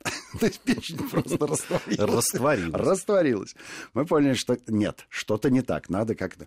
То 0.40 0.46
есть 0.46 0.60
печень 0.60 1.08
просто 1.08 1.46
растворилась. 1.46 2.14
Растворилась. 2.14 2.74
Растворилась. 2.74 3.56
Мы 3.94 4.06
поняли, 4.06 4.34
что 4.34 4.56
нет, 4.66 5.06
что-то 5.08 5.50
не 5.50 5.62
так. 5.62 5.88
Надо 5.88 6.14
как-то... 6.14 6.46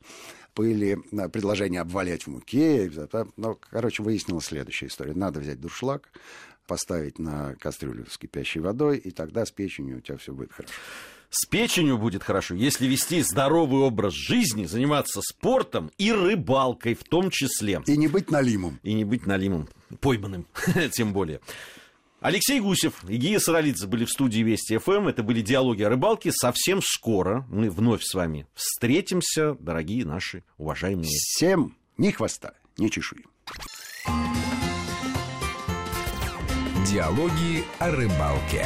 Были 0.55 0.99
э, 1.11 1.29
предложения 1.29 1.81
обвалять 1.81 2.23
в 2.23 2.27
муке. 2.27 2.91
Но, 3.37 3.55
короче, 3.55 4.03
выяснилась 4.03 4.45
следующая 4.45 4.87
история. 4.87 5.13
Надо 5.13 5.39
взять 5.39 5.59
дуршлаг, 5.59 6.09
поставить 6.67 7.19
на 7.19 7.55
кастрюлю 7.55 8.05
с 8.09 8.17
кипящей 8.17 8.61
водой, 8.61 8.97
и 8.97 9.11
тогда 9.11 9.45
с 9.45 9.51
печенью 9.51 9.97
у 9.97 10.01
тебя 10.01 10.17
все 10.17 10.33
будет 10.33 10.51
хорошо. 10.53 10.73
С 11.33 11.45
печенью 11.45 11.97
будет 11.97 12.23
хорошо, 12.23 12.55
если 12.55 12.87
вести 12.87 13.21
здоровый 13.21 13.83
образ 13.83 14.13
жизни, 14.13 14.65
заниматься 14.65 15.21
спортом 15.21 15.89
и 15.97 16.11
рыбалкой 16.11 16.93
в 16.93 17.05
том 17.05 17.29
числе. 17.29 17.81
И 17.85 17.95
не 17.95 18.09
быть 18.09 18.29
налимом. 18.29 18.81
И 18.83 18.93
не 18.93 19.05
быть 19.05 19.25
налимом, 19.25 19.69
пойманным, 20.01 20.45
тем 20.91 21.13
более. 21.13 21.39
Алексей 22.19 22.59
Гусев 22.59 23.05
и 23.07 23.15
Гия 23.15 23.39
Саралидзе 23.39 23.87
были 23.87 24.03
в 24.03 24.09
студии 24.09 24.41
Вести 24.41 24.77
ФМ. 24.77 25.07
Это 25.07 25.23
были 25.23 25.41
диалоги 25.41 25.83
о 25.83 25.89
рыбалке. 25.89 26.33
Совсем 26.33 26.81
скоро 26.83 27.45
мы 27.49 27.69
вновь 27.69 28.03
с 28.03 28.13
вами 28.13 28.45
встретимся, 28.53 29.55
дорогие 29.57 30.05
наши 30.05 30.43
уважаемые. 30.57 31.07
Всем 31.07 31.77
ни 31.97 32.11
хвоста, 32.11 32.55
ни 32.77 32.89
чешуи. 32.89 33.23
Диалоги 36.85 37.63
о 37.79 37.89
рыбалке. 37.89 38.65